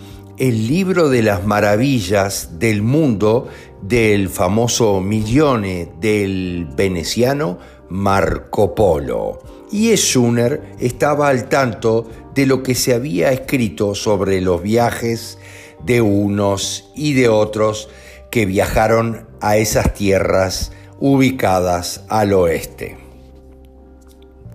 el 0.42 0.68
libro 0.68 1.10
de 1.10 1.22
las 1.22 1.46
maravillas 1.46 2.58
del 2.58 2.82
mundo 2.82 3.48
del 3.84 4.28
famoso 4.28 5.00
Milione 5.00 5.92
del 6.00 6.68
veneciano 6.76 7.60
Marco 7.90 8.74
Polo. 8.74 9.68
Y 9.72 9.96
Schuner 9.96 10.74
estaba 10.80 11.30
al 11.30 11.48
tanto 11.48 12.10
de 12.34 12.48
lo 12.48 12.64
que 12.64 12.74
se 12.74 12.96
había 12.96 13.32
escrito 13.32 13.94
sobre 13.94 14.42
los 14.42 14.64
viajes 14.64 15.38
de 15.86 16.02
unos 16.02 16.92
y 16.96 17.14
de 17.14 17.30
otros 17.30 17.90
que 18.32 18.48
viajaron 18.48 19.28
a 19.42 19.58
esas 19.58 19.94
tierras 19.94 20.72
ubicadas 21.00 22.04
al 22.10 22.34
oeste. 22.34 22.98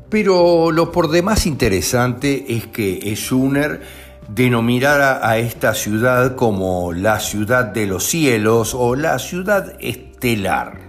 Pero 0.09 0.73
lo 0.73 0.91
por 0.91 1.11
demás 1.13 1.47
interesante 1.47 2.45
es 2.49 2.67
que 2.67 3.15
Schuner 3.15 4.06
denominara 4.29 5.29
a 5.29 5.39
esta 5.39 5.75
ciudad 5.75 6.35
como 6.35 6.93
la 6.93 7.21
ciudad 7.21 7.67
de 7.67 7.87
los 7.87 8.05
cielos 8.05 8.75
o 8.75 8.97
la 8.97 9.19
ciudad 9.19 9.77
estelar. 9.81 10.81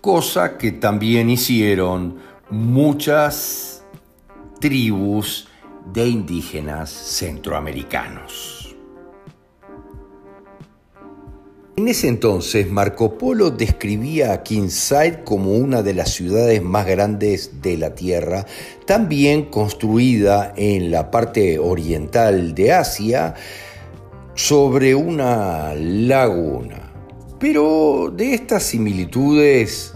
Cosa 0.00 0.58
que 0.58 0.72
también 0.72 1.30
hicieron 1.30 2.18
muchas 2.50 3.84
tribus 4.60 5.48
de 5.92 6.08
indígenas 6.08 6.90
centroamericanos. 6.90 8.53
En 11.76 11.88
ese 11.88 12.06
entonces, 12.06 12.70
Marco 12.70 13.18
Polo 13.18 13.50
describía 13.50 14.32
a 14.32 14.44
Kinside 14.44 15.24
como 15.24 15.54
una 15.54 15.82
de 15.82 15.92
las 15.92 16.10
ciudades 16.10 16.62
más 16.62 16.86
grandes 16.86 17.60
de 17.62 17.76
la 17.76 17.96
Tierra, 17.96 18.46
también 18.86 19.46
construida 19.46 20.52
en 20.56 20.92
la 20.92 21.10
parte 21.10 21.58
oriental 21.58 22.54
de 22.54 22.72
Asia 22.72 23.34
sobre 24.36 24.94
una 24.94 25.74
laguna. 25.74 26.92
Pero 27.40 28.12
de 28.16 28.34
estas 28.34 28.62
similitudes 28.62 29.94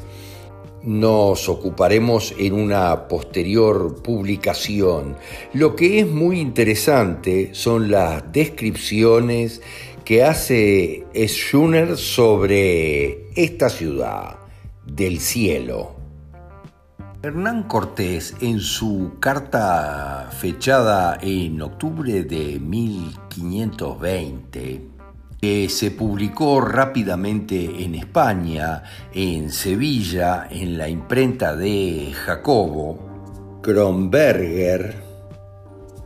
nos 0.83 1.49
ocuparemos 1.49 2.35
en 2.41 2.55
una 2.55 3.07
posterior 3.07 4.03
publicación. 4.03 5.17
Lo 5.53 5.77
que 5.77 6.01
es 6.01 6.09
muy 6.09 6.41
interesante 6.41 7.51
son 7.53 7.89
las 7.89 8.33
descripciones 8.33 9.61
hace 10.17 11.05
Schuner 11.15 11.99
sobre 11.99 13.29
esta 13.37 13.69
ciudad 13.69 14.39
del 14.87 15.21
cielo. 15.21 15.97
Hernán 17.23 17.65
Cortés, 17.65 18.35
en 18.41 18.61
su 18.61 19.17
carta 19.21 20.31
fechada 20.41 21.19
en 21.21 21.61
octubre 21.61 22.23
de 22.23 22.59
1520, 22.59 24.87
que 25.39 25.69
se 25.69 25.91
publicó 25.91 26.63
rápidamente 26.63 27.85
en 27.85 27.95
España, 27.95 28.85
en 29.13 29.53
Sevilla, 29.53 30.49
en 30.51 30.79
la 30.79 30.89
imprenta 30.89 31.55
de 31.55 32.15
Jacobo, 32.15 33.61
Kronberger, 33.63 35.08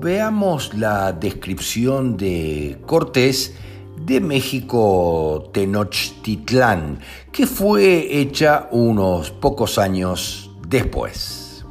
Veamos 0.00 0.72
la 0.74 1.12
descripción 1.12 2.16
de 2.16 2.78
Cortés 2.86 3.54
de 4.10 4.20
México 4.20 5.50
Tenochtitlán, 5.52 6.98
que 7.30 7.46
fue 7.46 8.18
hecha 8.20 8.66
unos 8.72 9.30
pocos 9.30 9.78
años 9.78 10.50
después. 10.66 11.64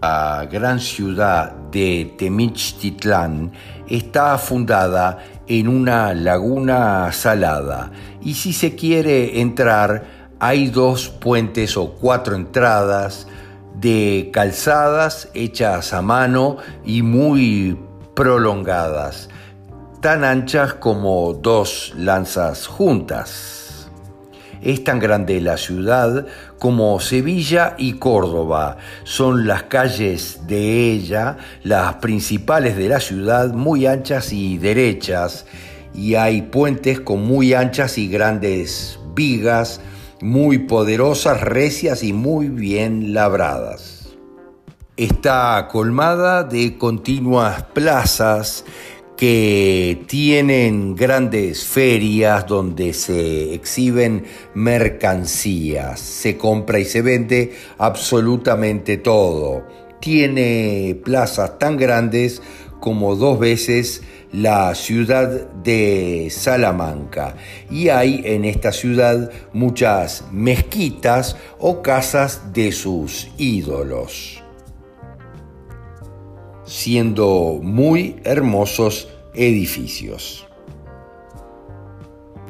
La 0.00 0.46
gran 0.48 0.78
ciudad 0.78 1.50
de 1.72 2.14
Tenochtitlán 2.16 3.50
está 3.88 4.38
fundada 4.38 5.18
en 5.48 5.66
una 5.66 6.14
laguna 6.14 7.10
salada 7.10 7.90
y 8.22 8.34
si 8.34 8.52
se 8.52 8.76
quiere 8.76 9.40
entrar 9.40 10.36
hay 10.38 10.68
dos 10.68 11.08
puentes 11.08 11.76
o 11.76 11.94
cuatro 11.94 12.36
entradas 12.36 13.26
de 13.74 14.30
calzadas 14.32 15.30
hechas 15.34 15.92
a 15.92 16.00
mano 16.00 16.58
y 16.84 17.02
muy 17.02 17.76
prolongadas, 18.14 19.28
tan 20.00 20.22
anchas 20.24 20.74
como 20.74 21.32
dos 21.34 21.92
lanzas 21.96 22.66
juntas. 22.66 23.90
Es 24.62 24.82
tan 24.82 24.98
grande 24.98 25.40
la 25.40 25.56
ciudad 25.56 26.26
como 26.58 26.98
Sevilla 27.00 27.74
y 27.78 27.94
Córdoba. 27.94 28.76
Son 29.04 29.46
las 29.46 29.64
calles 29.64 30.40
de 30.46 30.90
ella, 30.90 31.36
las 31.62 31.94
principales 31.96 32.76
de 32.76 32.88
la 32.88 33.00
ciudad, 33.00 33.52
muy 33.52 33.86
anchas 33.86 34.32
y 34.32 34.58
derechas, 34.58 35.46
y 35.94 36.14
hay 36.14 36.42
puentes 36.42 37.00
con 37.00 37.24
muy 37.24 37.54
anchas 37.54 37.98
y 37.98 38.08
grandes 38.08 38.98
vigas, 39.14 39.80
muy 40.20 40.58
poderosas, 40.58 41.40
recias 41.40 42.02
y 42.02 42.12
muy 42.12 42.48
bien 42.48 43.14
labradas. 43.14 44.16
Está 44.96 45.68
colmada 45.70 46.42
de 46.42 46.76
continuas 46.76 47.62
plazas 47.72 48.64
que 49.18 50.04
tienen 50.06 50.94
grandes 50.94 51.66
ferias 51.66 52.46
donde 52.46 52.92
se 52.92 53.52
exhiben 53.52 54.24
mercancías, 54.54 55.98
se 55.98 56.36
compra 56.36 56.78
y 56.78 56.84
se 56.84 57.02
vende 57.02 57.52
absolutamente 57.78 58.96
todo. 58.96 59.64
Tiene 60.00 60.96
plazas 61.04 61.58
tan 61.58 61.76
grandes 61.76 62.40
como 62.78 63.16
dos 63.16 63.40
veces 63.40 64.02
la 64.30 64.72
ciudad 64.76 65.50
de 65.64 66.28
Salamanca. 66.30 67.34
Y 67.68 67.88
hay 67.88 68.22
en 68.24 68.44
esta 68.44 68.70
ciudad 68.70 69.32
muchas 69.52 70.26
mezquitas 70.30 71.36
o 71.58 71.82
casas 71.82 72.52
de 72.52 72.70
sus 72.70 73.28
ídolos 73.36 74.37
siendo 76.68 77.58
muy 77.62 78.16
hermosos 78.24 79.08
edificios. 79.34 80.46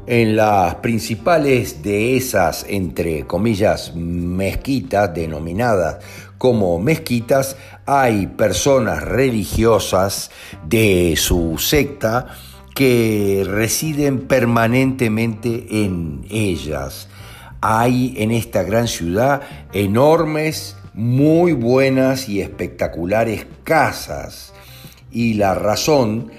En 0.07 0.37
las 0.37 0.77
principales 0.77 1.83
de 1.83 2.17
esas, 2.17 2.65
entre 2.69 3.27
comillas, 3.27 3.95
mezquitas, 3.95 5.15
denominadas 5.15 5.99
como 6.39 6.79
mezquitas, 6.81 7.57
hay 7.85 8.27
personas 8.27 9.03
religiosas 9.03 10.31
de 10.67 11.15
su 11.17 11.59
secta 11.59 12.29
que 12.75 13.45
residen 13.47 14.27
permanentemente 14.27 15.67
en 15.85 16.25
ellas. 16.31 17.09
Hay 17.61 18.15
en 18.17 18.31
esta 18.31 18.63
gran 18.63 18.89
ciudad 18.89 19.43
enormes 19.75 20.78
muy 20.99 21.53
buenas 21.53 22.29
y 22.29 22.41
espectaculares 22.41 23.47
casas. 23.63 24.53
Y 25.13 25.35
la 25.35 25.55
razón 25.55 26.33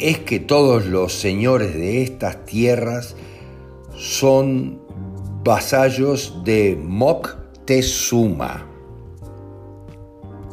es 0.00 0.18
que 0.18 0.40
todos 0.40 0.86
los 0.86 1.12
señores 1.12 1.72
de 1.72 2.02
estas 2.02 2.44
tierras 2.44 3.14
son 3.96 4.80
vasallos 5.44 6.42
de 6.42 6.76
Moctezuma 6.82 8.66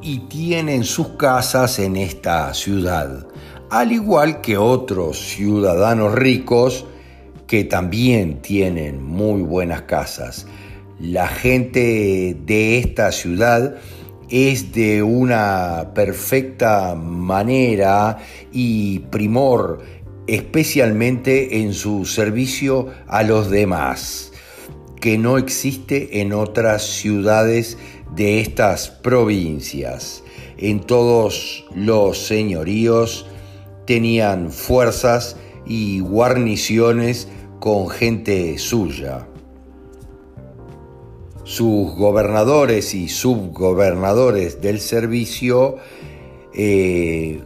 y 0.04 0.20
tienen 0.28 0.84
sus 0.84 1.08
casas 1.18 1.80
en 1.80 1.96
esta 1.96 2.54
ciudad, 2.54 3.26
al 3.72 3.92
igual 3.92 4.42
que 4.42 4.60
otros 4.60 5.18
ciudadanos 5.18 6.14
ricos 6.14 6.86
que 7.48 7.64
también 7.64 8.44
tienen 8.44 9.04
muy 9.04 9.42
buenas 9.42 9.82
casas. 9.82 10.46
La 11.00 11.30
gente 11.30 12.36
de 12.46 12.78
esta 12.78 13.14
ciudad 13.14 13.76
es 14.30 14.74
de 14.74 15.02
una 15.02 15.92
perfecta 15.96 16.94
manera 16.94 18.18
y 18.52 19.00
primor, 19.10 19.80
especialmente 20.28 21.62
en 21.62 21.74
su 21.74 22.04
servicio 22.04 22.90
a 23.08 23.24
los 23.24 23.50
demás, 23.50 24.34
que 25.00 25.18
no 25.18 25.38
existe 25.38 26.20
en 26.20 26.34
otras 26.34 26.84
ciudades 26.84 27.78
de 28.14 28.42
estas 28.42 28.90
provincias. 28.90 30.22
En 30.58 30.82
todos 30.82 31.66
los 31.74 32.28
señoríos 32.28 33.26
tenían 33.88 34.52
fuerzas 34.52 35.38
y 35.66 36.02
guarniciones 36.02 37.30
con 37.62 37.88
gente 37.88 38.58
suya 38.58 39.29
sus 41.50 41.96
gobernadores 41.96 42.94
y 42.94 43.08
subgobernadores 43.08 44.62
del 44.62 44.80
servicio 44.80 45.78
eh, 46.54 47.42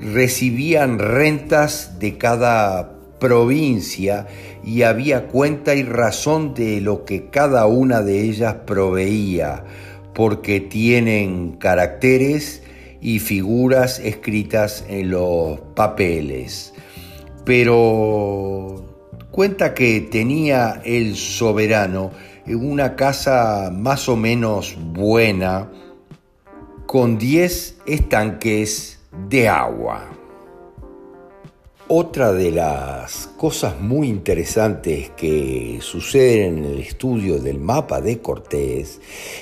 recibían 0.00 1.00
rentas 1.00 1.98
de 1.98 2.16
cada 2.18 2.92
provincia 3.18 4.28
y 4.62 4.82
había 4.82 5.26
cuenta 5.26 5.74
y 5.74 5.82
razón 5.82 6.54
de 6.54 6.80
lo 6.80 7.04
que 7.04 7.30
cada 7.30 7.66
una 7.66 8.02
de 8.02 8.20
ellas 8.20 8.54
proveía, 8.64 9.64
porque 10.14 10.60
tienen 10.60 11.56
caracteres 11.56 12.62
y 13.00 13.18
figuras 13.18 13.98
escritas 13.98 14.84
en 14.88 15.10
los 15.10 15.58
papeles. 15.74 16.74
Pero 17.44 18.84
cuenta 19.32 19.74
que 19.74 20.00
tenía 20.00 20.80
el 20.84 21.16
soberano 21.16 22.12
una 22.54 22.96
casa 22.96 23.70
más 23.72 24.08
o 24.08 24.16
menos 24.16 24.76
buena 24.78 25.70
con 26.86 27.18
10 27.18 27.78
estanques 27.86 28.98
de 29.28 29.48
agua. 29.48 30.18
Otra 31.90 32.32
de 32.32 32.50
las 32.50 33.28
cosas 33.38 33.80
muy 33.80 34.08
interesantes 34.08 35.10
que 35.16 35.78
suceden 35.80 36.58
en 36.58 36.64
el 36.66 36.78
estudio 36.80 37.38
del 37.38 37.58
mapa 37.58 38.02
de 38.02 38.18
Cortés 38.18 39.00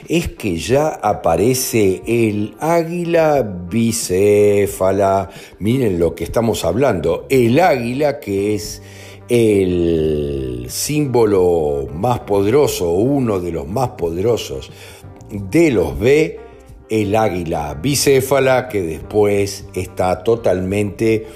es 0.09 0.29
que 0.29 0.57
ya 0.57 0.88
aparece 0.88 2.03
el 2.07 2.55
águila 2.61 3.42
bicéfala. 3.42 5.29
Miren 5.59 5.99
lo 5.99 6.14
que 6.14 6.23
estamos 6.23 6.64
hablando. 6.64 7.27
El 7.31 7.59
águila 7.59 8.21
que 8.21 8.55
es 8.55 8.81
el 9.29 10.67
símbolo 10.69 11.89
más 11.93 12.21
poderoso, 12.21 12.93
uno 12.93 13.41
de 13.41 13.53
los 13.53 13.67
más 13.67 13.91
poderosos 13.91 14.71
de 15.31 15.71
los 15.71 15.99
B, 15.99 16.41
el 16.89 17.17
águila 17.17 17.75
bicéfala, 17.75 18.69
que 18.69 18.83
después 18.83 19.67
está 19.75 20.23
totalmente 20.23 21.27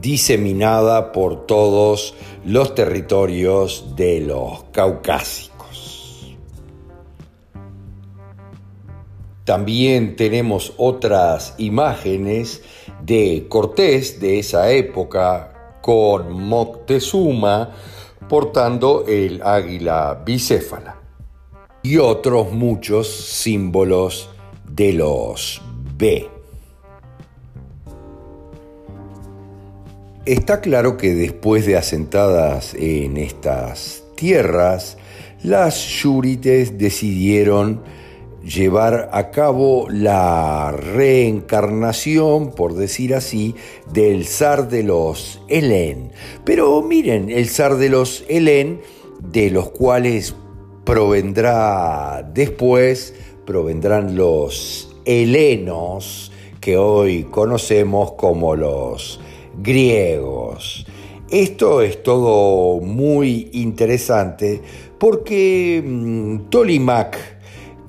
diseminada 0.00 1.10
por 1.10 1.46
todos 1.46 2.14
los 2.44 2.74
territorios 2.74 3.96
de 3.96 4.20
los 4.20 4.64
caucásicos. 4.72 6.36
También 9.44 10.14
tenemos 10.14 10.74
otras 10.76 11.56
imágenes 11.58 12.62
de 13.02 13.46
Cortés 13.48 14.20
de 14.20 14.38
esa 14.38 14.70
época, 14.70 15.49
con 15.80 16.32
Moctezuma 16.42 17.70
portando 18.28 19.04
el 19.06 19.42
águila 19.42 20.22
bicéfala 20.24 20.96
y 21.82 21.96
otros 21.96 22.52
muchos 22.52 23.08
símbolos 23.08 24.30
de 24.68 24.92
los 24.92 25.60
B. 25.96 26.28
Está 30.26 30.60
claro 30.60 30.96
que 30.96 31.14
después 31.14 31.66
de 31.66 31.76
asentadas 31.76 32.74
en 32.74 33.16
estas 33.16 34.04
tierras, 34.16 34.98
las 35.42 35.82
yurites 36.02 36.76
decidieron 36.76 37.82
llevar 38.42 39.10
a 39.12 39.30
cabo 39.30 39.86
la 39.90 40.72
reencarnación, 40.72 42.52
por 42.52 42.74
decir 42.74 43.14
así, 43.14 43.54
del 43.92 44.26
zar 44.26 44.68
de 44.68 44.82
los 44.82 45.42
Helen. 45.48 46.12
Pero 46.44 46.82
miren, 46.82 47.30
el 47.30 47.48
zar 47.48 47.76
de 47.76 47.88
los 47.88 48.24
Helen, 48.28 48.80
de 49.20 49.50
los 49.50 49.70
cuales 49.70 50.34
provendrá 50.84 52.28
después, 52.34 53.14
provendrán 53.44 54.16
los 54.16 54.96
helenos, 55.04 56.32
que 56.60 56.76
hoy 56.76 57.24
conocemos 57.24 58.12
como 58.12 58.54
los 58.54 59.20
griegos. 59.62 60.86
Esto 61.30 61.80
es 61.80 62.02
todo 62.02 62.80
muy 62.80 63.50
interesante 63.52 64.60
porque 64.98 65.82
mm, 65.84 66.50
Tolimac, 66.50 67.39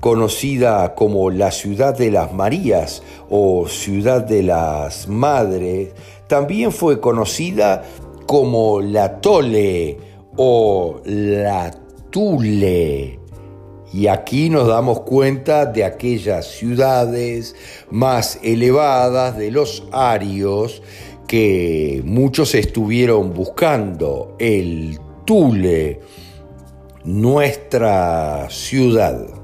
conocida 0.02 0.96
como 0.96 1.30
la 1.30 1.52
ciudad 1.52 1.96
de 1.96 2.10
las 2.10 2.32
Marías 2.32 3.04
o 3.30 3.68
ciudad 3.68 4.20
de 4.20 4.42
las 4.42 5.06
Madres, 5.06 5.90
también 6.26 6.72
fue 6.72 6.98
conocida 6.98 7.84
como 8.26 8.80
la 8.80 9.20
Tole 9.20 9.96
o 10.36 11.00
la 11.04 11.70
Tule. 12.10 13.20
Y 13.92 14.08
aquí 14.08 14.50
nos 14.50 14.66
damos 14.66 15.02
cuenta 15.02 15.66
de 15.66 15.84
aquellas 15.84 16.46
ciudades 16.48 17.54
más 17.88 18.40
elevadas 18.42 19.38
de 19.38 19.52
los 19.52 19.84
arios 19.92 20.82
que 21.28 22.02
muchos 22.04 22.56
estuvieron 22.56 23.32
buscando 23.32 24.34
el 24.40 24.98
Tule, 25.24 26.00
nuestra 27.04 28.50
ciudad. 28.50 29.41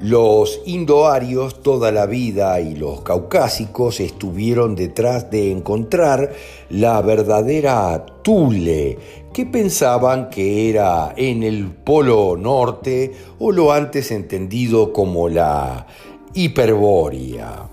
Los 0.00 0.60
indoarios 0.66 1.62
toda 1.62 1.92
la 1.92 2.06
vida 2.06 2.60
y 2.60 2.74
los 2.74 3.02
caucásicos 3.02 4.00
estuvieron 4.00 4.74
detrás 4.74 5.30
de 5.30 5.52
encontrar 5.52 6.32
la 6.68 7.00
verdadera 7.00 8.04
Tule, 8.22 8.98
que 9.32 9.46
pensaban 9.46 10.30
que 10.30 10.68
era 10.68 11.14
en 11.16 11.44
el 11.44 11.70
Polo 11.70 12.36
Norte 12.36 13.12
o 13.38 13.52
lo 13.52 13.72
antes 13.72 14.10
entendido 14.10 14.92
como 14.92 15.28
la 15.28 15.86
Hiperbórea. 16.34 17.70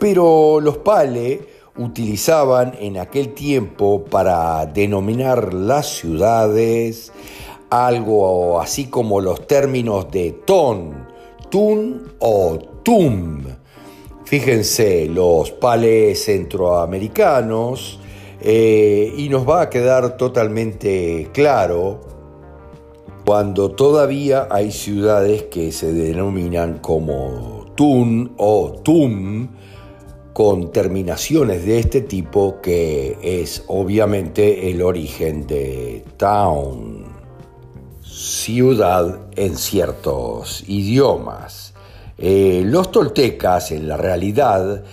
Pero 0.00 0.60
los 0.60 0.78
Pale 0.78 1.40
utilizaban 1.76 2.74
en 2.80 2.98
aquel 2.98 3.32
tiempo 3.32 4.04
para 4.04 4.66
denominar 4.66 5.54
las 5.54 5.86
ciudades 5.98 7.12
algo 7.70 8.60
así 8.60 8.86
como 8.86 9.20
los 9.20 9.46
términos 9.46 10.10
de 10.10 10.32
ton, 10.32 11.09
tun 11.50 12.12
o 12.20 12.58
tum. 12.82 13.42
Fíjense, 14.24 15.06
los 15.06 15.50
pales 15.50 16.24
centroamericanos, 16.24 18.00
eh, 18.40 19.12
y 19.16 19.28
nos 19.28 19.46
va 19.46 19.62
a 19.62 19.70
quedar 19.70 20.16
totalmente 20.16 21.28
claro 21.32 22.00
cuando 23.26 23.72
todavía 23.72 24.48
hay 24.50 24.72
ciudades 24.72 25.44
que 25.44 25.72
se 25.72 25.92
denominan 25.92 26.78
como 26.78 27.66
tun 27.76 28.32
o 28.38 28.72
tum, 28.82 29.48
con 30.32 30.72
terminaciones 30.72 31.66
de 31.66 31.80
este 31.80 32.00
tipo 32.00 32.60
que 32.62 33.18
es 33.22 33.64
obviamente 33.66 34.70
el 34.70 34.80
origen 34.80 35.46
de 35.46 36.02
town, 36.16 37.04
ciudad 38.20 39.18
en 39.34 39.56
ciertos 39.56 40.62
idiomas. 40.68 41.72
Eh, 42.18 42.62
los 42.66 42.92
toltecas 42.92 43.72
en 43.72 43.88
la 43.88 43.96
realidad 43.96 44.84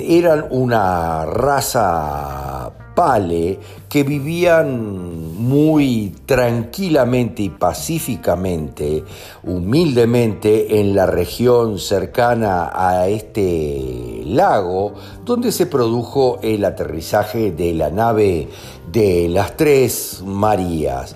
eran 0.00 0.46
una 0.50 1.24
raza 1.24 2.72
pale 2.96 3.60
que 3.88 4.02
vivían 4.02 5.36
muy 5.36 6.16
tranquilamente 6.26 7.44
y 7.44 7.48
pacíficamente, 7.48 9.04
humildemente 9.44 10.80
en 10.80 10.96
la 10.96 11.06
región 11.06 11.78
cercana 11.78 12.72
a 12.74 13.06
este 13.06 14.22
lago, 14.24 14.94
donde 15.24 15.52
se 15.52 15.66
produjo 15.66 16.40
el 16.42 16.64
aterrizaje 16.64 17.52
de 17.52 17.72
la 17.72 17.90
nave 17.90 18.48
de 18.90 19.28
las 19.28 19.56
Tres 19.56 20.22
Marías. 20.26 21.14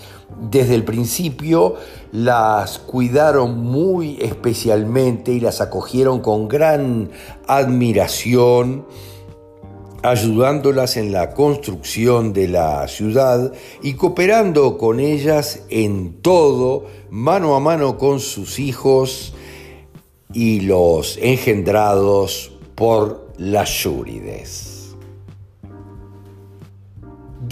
Desde 0.51 0.75
el 0.75 0.85
principio 0.85 1.77
las 2.11 2.79
cuidaron 2.79 3.59
muy 3.59 4.19
especialmente 4.21 5.33
y 5.33 5.41
las 5.41 5.61
acogieron 5.61 6.21
con 6.21 6.49
gran 6.49 7.11
admiración 7.47 8.85
ayudándolas 10.03 10.97
en 10.97 11.13
la 11.13 11.33
construcción 11.33 12.33
de 12.33 12.49
la 12.49 12.89
ciudad 12.89 13.53
y 13.83 13.95
cooperando 13.95 14.77
con 14.77 14.99
ellas 14.99 15.61
en 15.71 16.21
todo, 16.21 16.87
mano 17.11 17.55
a 17.55 17.61
mano 17.61 17.99
con 17.99 18.19
sus 18.19 18.59
hijos 18.59 19.33
y 20.33 20.61
los 20.61 21.19
engendrados 21.23 22.53
por 22.75 23.29
las 23.39 23.71
Yúrides. 23.83 24.72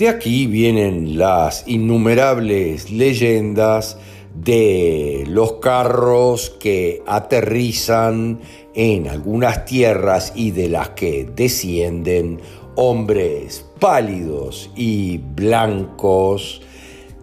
De 0.00 0.08
aquí 0.08 0.46
vienen 0.46 1.18
las 1.18 1.64
innumerables 1.66 2.90
leyendas 2.90 3.98
de 4.34 5.24
los 5.28 5.56
carros 5.60 6.56
que 6.58 7.02
aterrizan 7.06 8.40
en 8.72 9.08
algunas 9.08 9.66
tierras 9.66 10.32
y 10.34 10.52
de 10.52 10.70
las 10.70 10.88
que 10.90 11.28
descienden 11.36 12.40
hombres 12.76 13.66
pálidos 13.78 14.70
y 14.74 15.18
blancos 15.18 16.62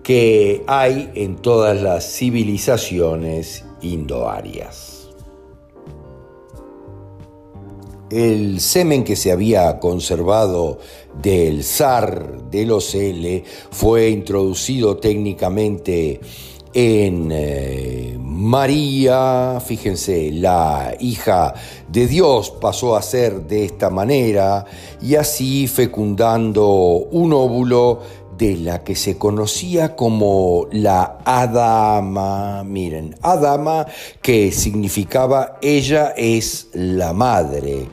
que 0.03 0.61
hay 0.67 1.09
en 1.15 1.37
todas 1.37 1.81
las 1.81 2.05
civilizaciones 2.05 3.65
indoarias. 3.81 5.09
El 8.11 8.61
semen 8.61 9.03
que 9.03 9.15
se 9.15 9.31
había 9.31 9.79
conservado 9.79 10.77
del 11.21 11.63
zar 11.63 12.49
de 12.49 12.65
los 12.65 12.93
L 12.95 13.43
fue 13.71 14.09
introducido 14.09 14.97
técnicamente 14.97 16.19
en 16.73 17.31
eh, 17.31 18.17
María, 18.19 19.59
fíjense, 19.65 20.31
la 20.31 20.95
hija 20.99 21.55
de 21.87 22.05
Dios 22.05 22.51
pasó 22.51 22.95
a 22.95 23.01
ser 23.01 23.47
de 23.47 23.65
esta 23.65 23.89
manera 23.89 24.65
y 25.01 25.15
así 25.15 25.67
fecundando 25.67 26.67
un 26.67 27.33
óvulo 27.33 28.01
de 28.37 28.57
la 28.57 28.83
que 28.83 28.95
se 28.95 29.17
conocía 29.17 29.95
como 29.95 30.67
la 30.71 31.17
Adama, 31.25 32.63
miren, 32.63 33.15
Adama 33.23 33.87
que 34.21 34.51
significaba 34.51 35.57
ella 35.61 36.13
es 36.15 36.67
la 36.73 37.13
madre. 37.13 37.87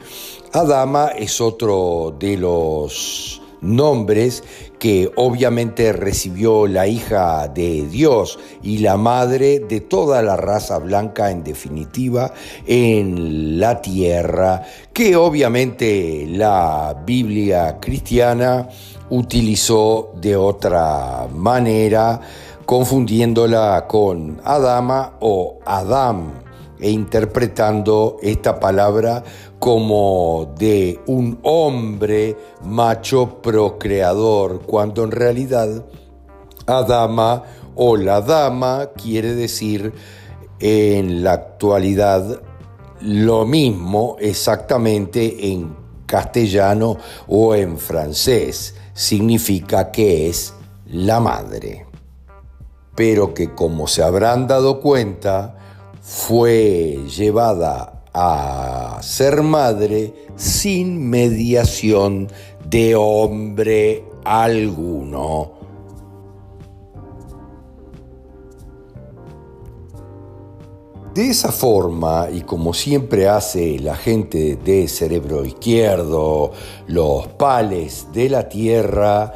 Adama 0.55 1.09
es 1.09 1.41
otro 1.41 2.15
de 2.17 2.37
los 2.37 3.43
nombres 3.61 4.45
que 4.79 5.11
obviamente 5.17 5.93
recibió 5.93 6.69
la 6.69 6.87
hija 6.87 7.49
de 7.49 7.89
Dios 7.89 8.39
y 8.63 8.79
la 8.79 8.97
madre 8.97 9.59
de 9.59 9.81
toda 9.81 10.23
la 10.23 10.37
raza 10.37 10.79
blanca 10.79 11.33
en 11.33 11.43
definitiva 11.43 12.33
en 12.69 13.59
la 13.59 13.83
tierra, 13.83 14.63
que 14.93 15.17
obviamente 15.17 16.25
la 16.29 17.03
Biblia 17.05 17.81
cristiana 17.81 18.69
utilizó 19.11 20.13
de 20.21 20.37
otra 20.37 21.27
manera, 21.35 22.21
confundiéndola 22.65 23.87
con 23.89 24.41
Adama 24.45 25.15
o 25.19 25.59
Adam 25.67 26.44
e 26.79 26.91
interpretando 26.91 28.19
esta 28.23 28.59
palabra 28.59 29.23
como 29.59 30.55
de 30.59 31.01
un 31.07 31.39
hombre 31.43 32.37
macho 32.63 33.41
procreador, 33.41 34.63
cuando 34.63 35.05
en 35.05 35.11
realidad 35.11 35.85
Adama 36.67 37.43
o 37.75 37.97
la 37.97 38.21
dama 38.21 38.91
quiere 38.97 39.35
decir 39.35 39.93
en 40.61 41.25
la 41.25 41.33
actualidad 41.33 42.41
lo 43.01 43.45
mismo 43.45 44.17
exactamente 44.19 45.51
en 45.53 45.77
castellano 46.07 46.97
o 47.27 47.55
en 47.55 47.79
francés. 47.79 48.75
Significa 48.95 49.91
que 49.91 50.29
es 50.29 50.55
la 50.87 51.21
madre. 51.21 51.87
Pero 52.95 53.35
que 53.35 53.53
como 53.55 53.89
se 53.89 54.03
habrán 54.03 54.47
dado 54.47 54.81
cuenta, 54.81 55.57
fue 56.05 56.99
llevada 57.09 58.03
a 58.13 58.99
ser 59.01 59.43
madre 59.43 60.13
sin 60.37 61.09
mediación 61.09 62.29
de 62.69 62.95
hombre 62.95 64.05
alguno. 64.23 65.53
De 71.15 71.31
esa 71.31 71.51
forma, 71.51 72.29
y 72.31 72.43
como 72.43 72.75
siempre 72.75 73.27
hace 73.27 73.79
la 73.79 73.97
gente 73.97 74.57
de 74.63 74.89
cerebro 74.89 75.47
izquierdo, 75.47 76.53
los 76.87 77.29
pales 77.29 78.09
de 78.13 78.29
la 78.29 78.47
tierra, 78.51 79.33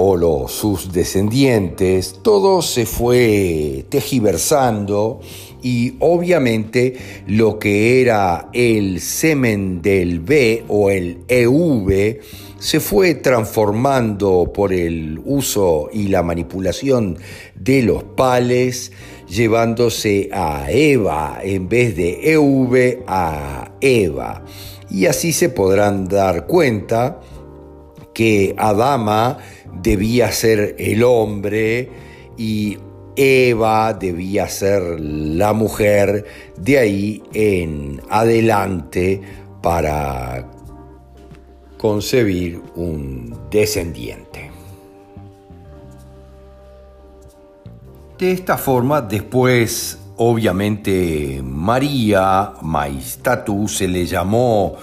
o 0.00 0.16
los, 0.16 0.52
sus 0.52 0.92
descendientes, 0.92 2.20
todo 2.22 2.62
se 2.62 2.86
fue 2.86 3.84
tejiversando 3.88 5.18
y 5.60 5.96
obviamente 5.98 6.94
lo 7.26 7.58
que 7.58 8.00
era 8.00 8.48
el 8.52 9.00
semen 9.00 9.82
del 9.82 10.20
B 10.20 10.62
o 10.68 10.90
el 10.90 11.18
EV 11.26 12.20
se 12.60 12.78
fue 12.78 13.16
transformando 13.16 14.52
por 14.54 14.72
el 14.72 15.20
uso 15.24 15.90
y 15.92 16.06
la 16.06 16.22
manipulación 16.22 17.18
de 17.56 17.82
los 17.82 18.04
pales, 18.04 18.92
llevándose 19.28 20.30
a 20.32 20.70
Eva 20.70 21.40
en 21.42 21.68
vez 21.68 21.96
de 21.96 22.34
EV 22.34 23.02
a 23.08 23.72
Eva. 23.80 24.44
Y 24.88 25.06
así 25.06 25.32
se 25.32 25.48
podrán 25.48 26.06
dar 26.06 26.46
cuenta 26.46 27.20
que 28.14 28.54
Adama 28.58 29.38
debía 29.82 30.32
ser 30.32 30.76
el 30.78 31.02
hombre 31.02 31.88
y 32.36 32.78
Eva 33.16 33.94
debía 33.94 34.48
ser 34.48 35.00
la 35.00 35.52
mujer, 35.52 36.24
de 36.56 36.78
ahí 36.78 37.22
en 37.34 38.00
adelante 38.08 39.20
para 39.60 40.48
concebir 41.76 42.60
un 42.76 43.36
descendiente. 43.50 44.50
De 48.18 48.32
esta 48.32 48.56
forma, 48.56 49.00
después, 49.00 49.98
obviamente, 50.16 51.40
María 51.42 52.52
Maistatu 52.62 53.66
se 53.66 53.88
le 53.88 54.06
llamó 54.06 54.76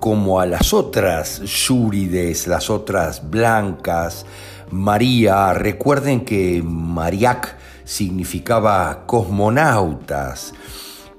como 0.00 0.40
a 0.40 0.46
las 0.46 0.72
otras 0.72 1.40
Yurides, 1.42 2.46
las 2.46 2.70
otras 2.70 3.28
blancas, 3.30 4.26
María, 4.70 5.54
recuerden 5.54 6.24
que 6.24 6.62
Mariac 6.64 7.56
significaba 7.84 9.06
cosmonautas, 9.06 10.52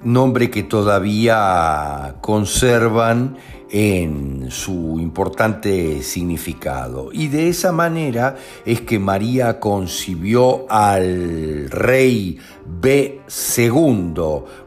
nombre 0.04 0.50
que 0.50 0.64
todavía 0.64 2.16
conservan 2.22 3.38
en 3.72 4.50
su 4.50 4.98
importante 5.00 6.02
significado. 6.02 7.10
Y 7.12 7.28
de 7.28 7.50
esa 7.50 7.72
manera 7.72 8.36
es 8.66 8.82
que 8.82 9.00
María 9.00 9.60
concibió 9.60 10.66
al 10.70 11.70
rey 11.70 12.40
B 12.66 13.22
II 13.58 14.14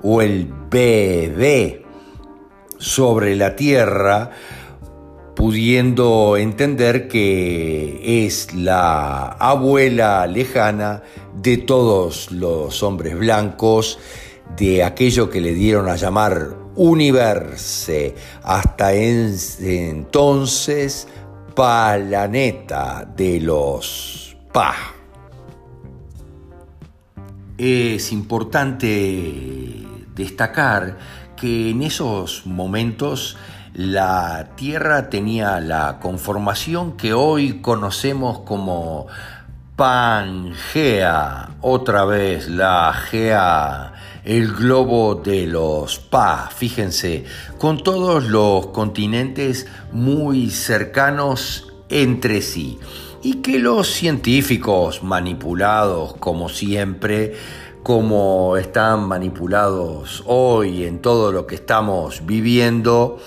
o 0.03 0.22
el 0.22 0.53
bebé 0.70 1.81
sobre 2.82 3.36
la 3.36 3.54
tierra, 3.54 4.30
pudiendo 5.36 6.36
entender 6.36 7.06
que 7.06 8.26
es 8.26 8.52
la 8.52 9.28
abuela 9.28 10.26
lejana 10.26 11.02
de 11.40 11.58
todos 11.58 12.32
los 12.32 12.82
hombres 12.82 13.16
blancos, 13.16 14.00
de 14.56 14.82
aquello 14.82 15.30
que 15.30 15.40
le 15.40 15.54
dieron 15.54 15.88
a 15.88 15.96
llamar 15.96 16.56
universe, 16.74 18.14
hasta 18.42 18.94
entonces 18.94 21.06
planeta 21.54 23.08
de 23.16 23.40
los 23.40 24.36
Pa. 24.52 24.74
Es 27.56 28.12
importante 28.12 29.86
destacar 30.14 31.21
que 31.42 31.70
en 31.70 31.83
esos 31.83 32.46
momentos 32.46 33.37
la 33.74 34.50
Tierra 34.55 35.11
tenía 35.11 35.59
la 35.59 35.98
conformación 35.98 36.96
que 36.96 37.14
hoy 37.14 37.55
conocemos 37.55 38.38
como 38.44 39.09
Pangea, 39.74 41.57
otra 41.61 42.05
vez 42.05 42.48
la 42.48 42.92
Gea, 42.92 43.92
el 44.22 44.52
globo 44.52 45.16
de 45.16 45.48
los 45.48 45.98
Pa, 45.98 46.48
fíjense, 46.55 47.24
con 47.59 47.83
todos 47.83 48.22
los 48.26 48.68
continentes 48.68 49.66
muy 49.90 50.48
cercanos 50.50 51.72
entre 51.88 52.40
sí, 52.40 52.78
y 53.20 53.38
que 53.38 53.59
los 53.59 53.88
científicos 53.88 55.02
manipulados, 55.02 56.14
como 56.18 56.48
siempre, 56.48 57.35
como 57.82 58.56
están 58.56 59.08
manipulados 59.08 60.22
hoy 60.26 60.84
en 60.84 61.00
todo 61.00 61.32
lo 61.32 61.46
que 61.46 61.56
estamos 61.56 62.24
viviendo, 62.24 63.18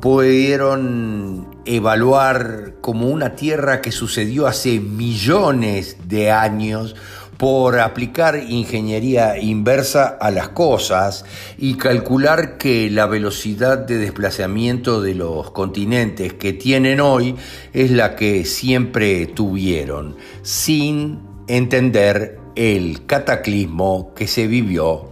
pudieron 0.00 1.56
evaluar 1.64 2.74
como 2.80 3.08
una 3.08 3.36
tierra 3.36 3.80
que 3.80 3.92
sucedió 3.92 4.46
hace 4.46 4.80
millones 4.80 5.96
de 6.08 6.30
años 6.30 6.96
por 7.36 7.80
aplicar 7.80 8.36
ingeniería 8.36 9.38
inversa 9.38 10.08
a 10.08 10.30
las 10.30 10.50
cosas 10.50 11.24
y 11.56 11.76
calcular 11.76 12.58
que 12.58 12.90
la 12.90 13.06
velocidad 13.06 13.78
de 13.78 13.96
desplazamiento 13.96 15.00
de 15.00 15.14
los 15.14 15.50
continentes 15.52 16.34
que 16.34 16.52
tienen 16.52 17.00
hoy 17.00 17.36
es 17.72 17.92
la 17.92 18.14
que 18.14 18.44
siempre 18.44 19.26
tuvieron, 19.26 20.16
sin 20.42 21.20
entender 21.46 22.39
el 22.54 23.06
cataclismo 23.06 24.12
que 24.14 24.26
se 24.26 24.46
vivió 24.46 25.10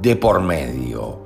de 0.00 0.16
por 0.16 0.40
medio 0.40 1.24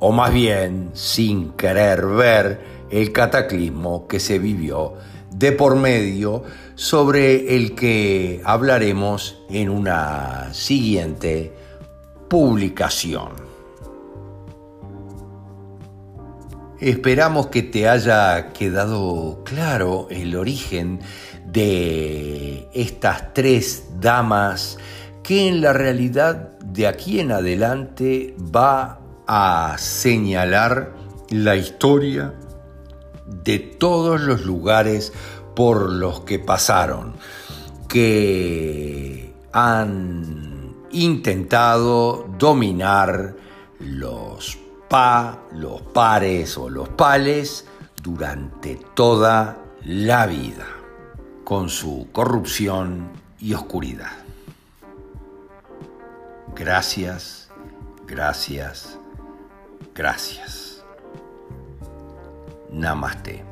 o 0.00 0.12
más 0.12 0.32
bien 0.32 0.90
sin 0.94 1.52
querer 1.52 2.06
ver 2.06 2.60
el 2.90 3.12
cataclismo 3.12 4.06
que 4.06 4.20
se 4.20 4.38
vivió 4.38 4.94
de 5.30 5.52
por 5.52 5.76
medio 5.76 6.44
sobre 6.74 7.56
el 7.56 7.74
que 7.74 8.40
hablaremos 8.44 9.40
en 9.50 9.70
una 9.70 10.52
siguiente 10.54 11.52
publicación. 12.28 13.47
Esperamos 16.80 17.48
que 17.48 17.64
te 17.64 17.88
haya 17.88 18.52
quedado 18.52 19.42
claro 19.44 20.06
el 20.10 20.36
origen 20.36 21.00
de 21.44 22.68
estas 22.72 23.34
tres 23.34 23.88
damas 23.98 24.78
que 25.24 25.48
en 25.48 25.60
la 25.60 25.72
realidad 25.72 26.56
de 26.60 26.86
aquí 26.86 27.18
en 27.18 27.32
adelante 27.32 28.36
va 28.38 29.00
a 29.26 29.74
señalar 29.76 30.94
la 31.30 31.56
historia 31.56 32.34
de 33.26 33.58
todos 33.58 34.20
los 34.20 34.44
lugares 34.44 35.12
por 35.56 35.90
los 35.90 36.20
que 36.20 36.38
pasaron, 36.38 37.14
que 37.88 39.34
han 39.52 40.76
intentado 40.92 42.28
dominar 42.38 43.34
los 43.80 44.67
pa, 44.88 45.38
los 45.52 45.82
pares 45.82 46.56
o 46.58 46.68
los 46.68 46.88
pales 46.88 47.66
durante 48.02 48.76
toda 48.94 49.58
la 49.84 50.26
vida, 50.26 50.66
con 51.44 51.68
su 51.68 52.08
corrupción 52.12 53.10
y 53.38 53.54
oscuridad. 53.54 54.12
Gracias, 56.54 57.50
gracias, 58.06 58.98
gracias. 59.94 60.84
Namaste. 62.70 63.44